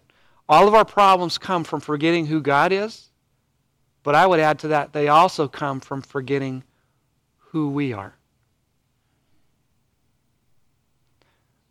[0.49, 3.11] All of our problems come from forgetting who God is,
[4.03, 6.65] but I would add to that, they also come from forgetting
[7.37, 8.16] who we are.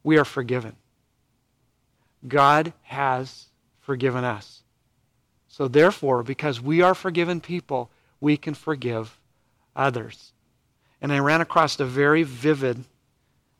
[0.06, 0.76] We are forgiven.
[2.28, 3.46] God has
[3.80, 4.62] forgiven us.
[5.48, 7.90] So, therefore, because we are forgiven people,
[8.20, 9.18] we can forgive
[9.74, 10.32] others.
[11.02, 12.84] And I ran across a very vivid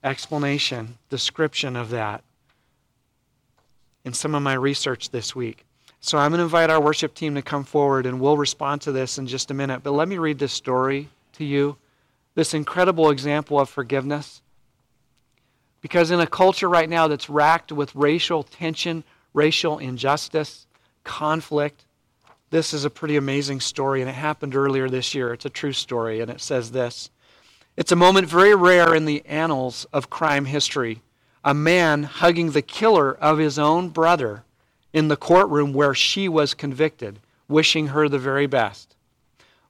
[0.05, 2.23] explanation, description of that
[4.05, 5.65] in some of my research this week.
[5.99, 8.93] So I'm going to invite our worship team to come forward and we'll respond to
[8.93, 9.83] this in just a minute.
[9.83, 11.77] But let me read this story to you
[12.37, 14.43] this incredible example of forgiveness.
[15.81, 19.05] Because in a culture right now that's racked with racial tension,
[19.35, 20.67] racial injustice,
[21.05, 21.85] conflict,
[22.51, 25.33] this is a pretty amazing story, and it happened earlier this year.
[25.33, 27.11] It's a true story, and it says this
[27.77, 31.03] It's a moment very rare in the annals of crime history.
[31.45, 34.45] A man hugging the killer of his own brother
[34.93, 38.97] in the courtroom where she was convicted, wishing her the very best.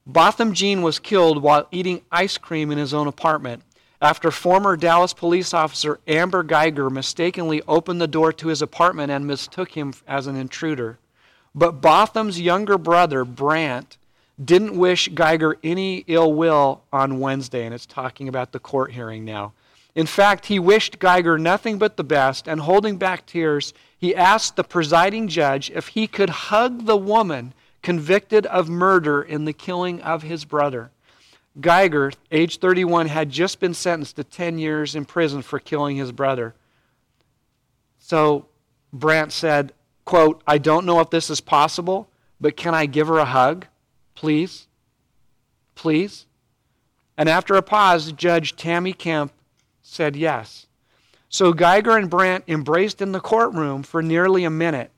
[0.07, 3.63] Botham Jean was killed while eating ice cream in his own apartment
[4.01, 9.27] after former Dallas police officer Amber Guyger mistakenly opened the door to his apartment and
[9.27, 10.99] mistook him as an intruder.
[11.55, 13.97] But Botham's younger brother, Brant,
[14.43, 19.25] didn't wish Guyger any ill will on Wednesday, and it's talking about the court hearing
[19.25, 19.55] now.
[19.95, 24.57] In fact, he wished Guyger nothing but the best, and holding back tears, he asked
[24.57, 30.03] the presiding judge if he could hug the woman convicted of murder in the killing
[30.03, 30.91] of his brother.
[31.61, 36.13] Guyger, age 31, had just been sentenced to 10 years in prison for killing his
[36.13, 36.55] brother.
[37.99, 38.47] So
[38.93, 39.73] Brant said,
[40.05, 42.09] quote, I don't know if this is possible,
[42.41, 43.67] but can I give her a hug?
[44.15, 44.69] Please?
[45.75, 46.27] Please?
[47.17, 49.33] And after a pause, Judge Tammy Kemp
[49.83, 50.67] said yes.
[51.29, 54.91] So Guyger and Brant embraced in the courtroom for nearly a minute.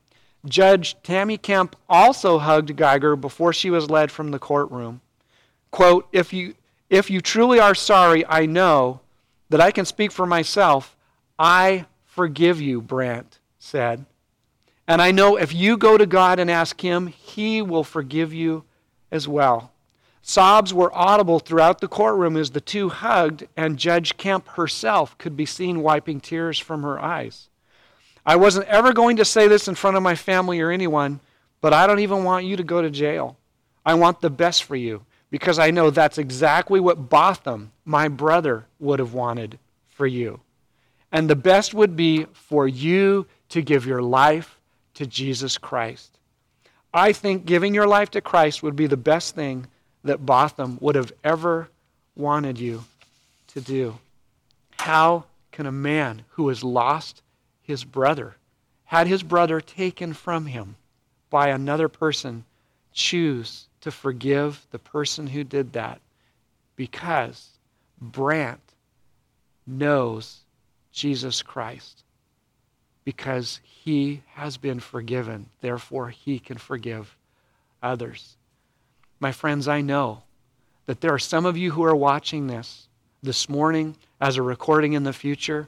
[0.45, 5.01] Judge Tammy Kemp also hugged Guyger before she was led from the courtroom.
[5.71, 6.55] Quote, if you,
[6.89, 9.01] if you truly are sorry, I know
[9.49, 10.95] that I can speak for myself.
[11.37, 14.05] I forgive you, Brant said.
[14.87, 18.63] And I know if you go to God and ask Him, He will forgive you
[19.11, 19.71] as well.
[20.21, 25.37] Sobs were audible throughout the courtroom as the two hugged, and Judge Kemp herself could
[25.37, 27.49] be seen wiping tears from her eyes.
[28.25, 31.19] I wasn't ever going to say this in front of my family or anyone,
[31.61, 33.37] but I don't even want you to go to jail.
[33.85, 38.65] I want the best for you because I know that's exactly what Botham, my brother,
[38.79, 40.39] would have wanted for you.
[41.11, 44.59] And the best would be for you to give your life
[44.95, 46.17] to Jesus Christ.
[46.93, 49.67] I think giving your life to Christ would be the best thing
[50.03, 51.69] that Botham would have ever
[52.15, 52.83] wanted you
[53.47, 53.99] to do.
[54.77, 57.21] How can a man who has lost
[57.61, 58.35] his brother,
[58.85, 60.75] had his brother taken from him
[61.29, 62.45] by another person,
[62.93, 65.99] choose to forgive the person who did that?
[66.75, 67.49] Because
[68.01, 68.61] Brant
[69.65, 70.39] knows
[70.91, 72.03] Jesus Christ
[73.09, 75.47] because he has been forgiven.
[75.61, 77.15] Therefore, he can forgive
[77.81, 78.35] others.
[79.19, 80.21] My friends, I know
[80.85, 82.87] that there are some of you who are watching this
[83.23, 85.67] this morning as a recording in the future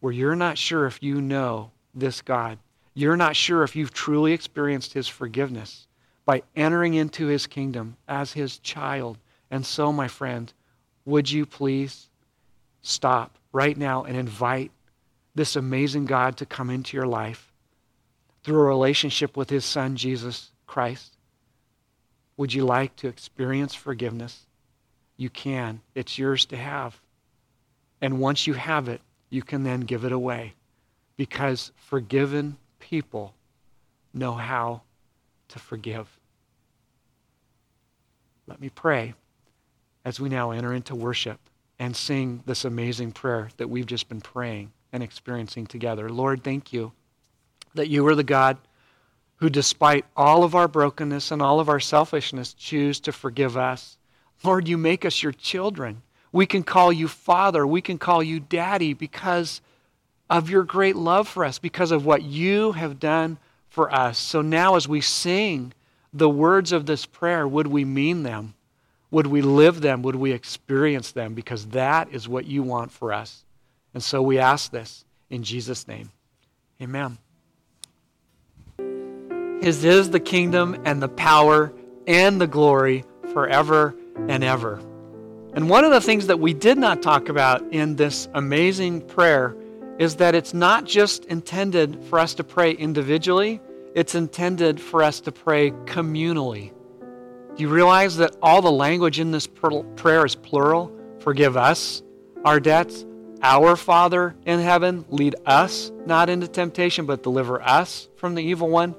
[0.00, 2.58] where you're not sure if you know this God.
[2.94, 5.85] You're not sure if you've truly experienced his forgiveness
[6.26, 9.16] by entering into his kingdom as his child.
[9.50, 10.52] And so, my friend,
[11.06, 12.08] would you please
[12.82, 14.72] stop right now and invite
[15.34, 17.52] this amazing God to come into your life
[18.42, 21.16] through a relationship with his son, Jesus Christ?
[22.36, 24.46] Would you like to experience forgiveness?
[25.16, 25.80] You can.
[25.94, 27.00] It's yours to have.
[28.00, 29.00] And once you have it,
[29.30, 30.54] you can then give it away
[31.16, 33.34] because forgiven people
[34.12, 34.82] know how
[35.48, 36.15] to forgive.
[38.46, 39.14] Let me pray
[40.04, 41.40] as we now enter into worship
[41.78, 46.08] and sing this amazing prayer that we've just been praying and experiencing together.
[46.08, 46.92] Lord, thank you
[47.74, 48.56] that you are the God
[49.36, 53.98] who, despite all of our brokenness and all of our selfishness, choose to forgive us.
[54.42, 56.02] Lord, you make us your children.
[56.32, 57.66] We can call you Father.
[57.66, 59.60] We can call you Daddy because
[60.30, 63.38] of your great love for us, because of what you have done
[63.68, 64.18] for us.
[64.18, 65.72] So now, as we sing
[66.18, 68.54] the words of this prayer, would we mean them?
[69.10, 70.02] Would we live them?
[70.02, 71.34] Would we experience them?
[71.34, 73.44] Because that is what you want for us.
[73.94, 76.10] And so we ask this in Jesus' name.
[76.82, 77.18] Amen.
[79.60, 81.72] His is the kingdom and the power
[82.06, 83.94] and the glory forever
[84.28, 84.80] and ever.
[85.54, 89.56] And one of the things that we did not talk about in this amazing prayer
[89.98, 93.60] is that it's not just intended for us to pray individually,
[93.96, 96.70] it's intended for us to pray communally.
[97.56, 100.92] Do you realize that all the language in this prayer is plural?
[101.20, 102.02] Forgive us
[102.44, 103.06] our debts.
[103.42, 108.68] Our Father in heaven, lead us not into temptation, but deliver us from the evil
[108.68, 108.94] one.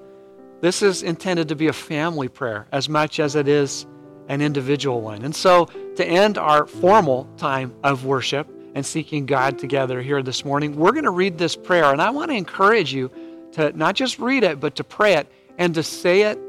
[0.62, 3.86] This is intended to be a family prayer as much as it is
[4.30, 5.24] an individual one.
[5.24, 10.44] And so, to end our formal time of worship and seeking God together here this
[10.44, 11.86] morning, we're going to read this prayer.
[11.86, 13.12] And I want to encourage you
[13.58, 15.28] to not just read it, but to pray it
[15.58, 16.40] and to say it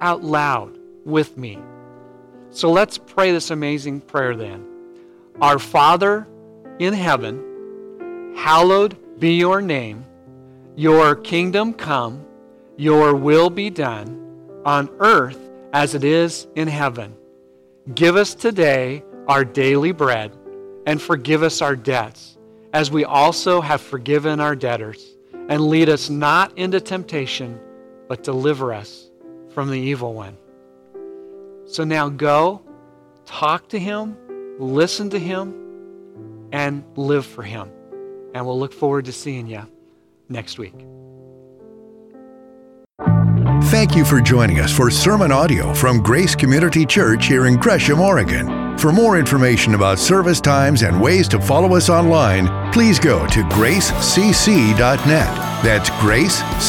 [0.00, 1.58] out loud with me.
[2.50, 4.64] So let's pray this amazing prayer then.
[5.40, 6.26] Our Father
[6.78, 10.04] in heaven, hallowed be your name.
[10.76, 12.24] Your kingdom come,
[12.76, 14.18] your will be done
[14.64, 15.38] on earth
[15.72, 17.16] as it is in heaven.
[17.94, 20.32] Give us today our daily bread,
[20.86, 22.38] and forgive us our debts,
[22.72, 25.11] as we also have forgiven our debtors.
[25.48, 27.60] And lead us not into temptation,
[28.08, 29.10] but deliver us
[29.52, 30.36] from the evil one.
[31.66, 32.62] So now go,
[33.26, 34.16] talk to him,
[34.58, 37.70] listen to him, and live for him.
[38.34, 39.62] And we'll look forward to seeing you
[40.28, 40.74] next week.
[43.70, 48.00] Thank you for joining us for sermon audio from Grace Community Church here in Gresham,
[48.00, 48.61] Oregon.
[48.78, 53.42] For more information about service times and ways to follow us online, please go to
[53.44, 55.36] gracecc.net.
[55.64, 56.62] That's gracecc.net.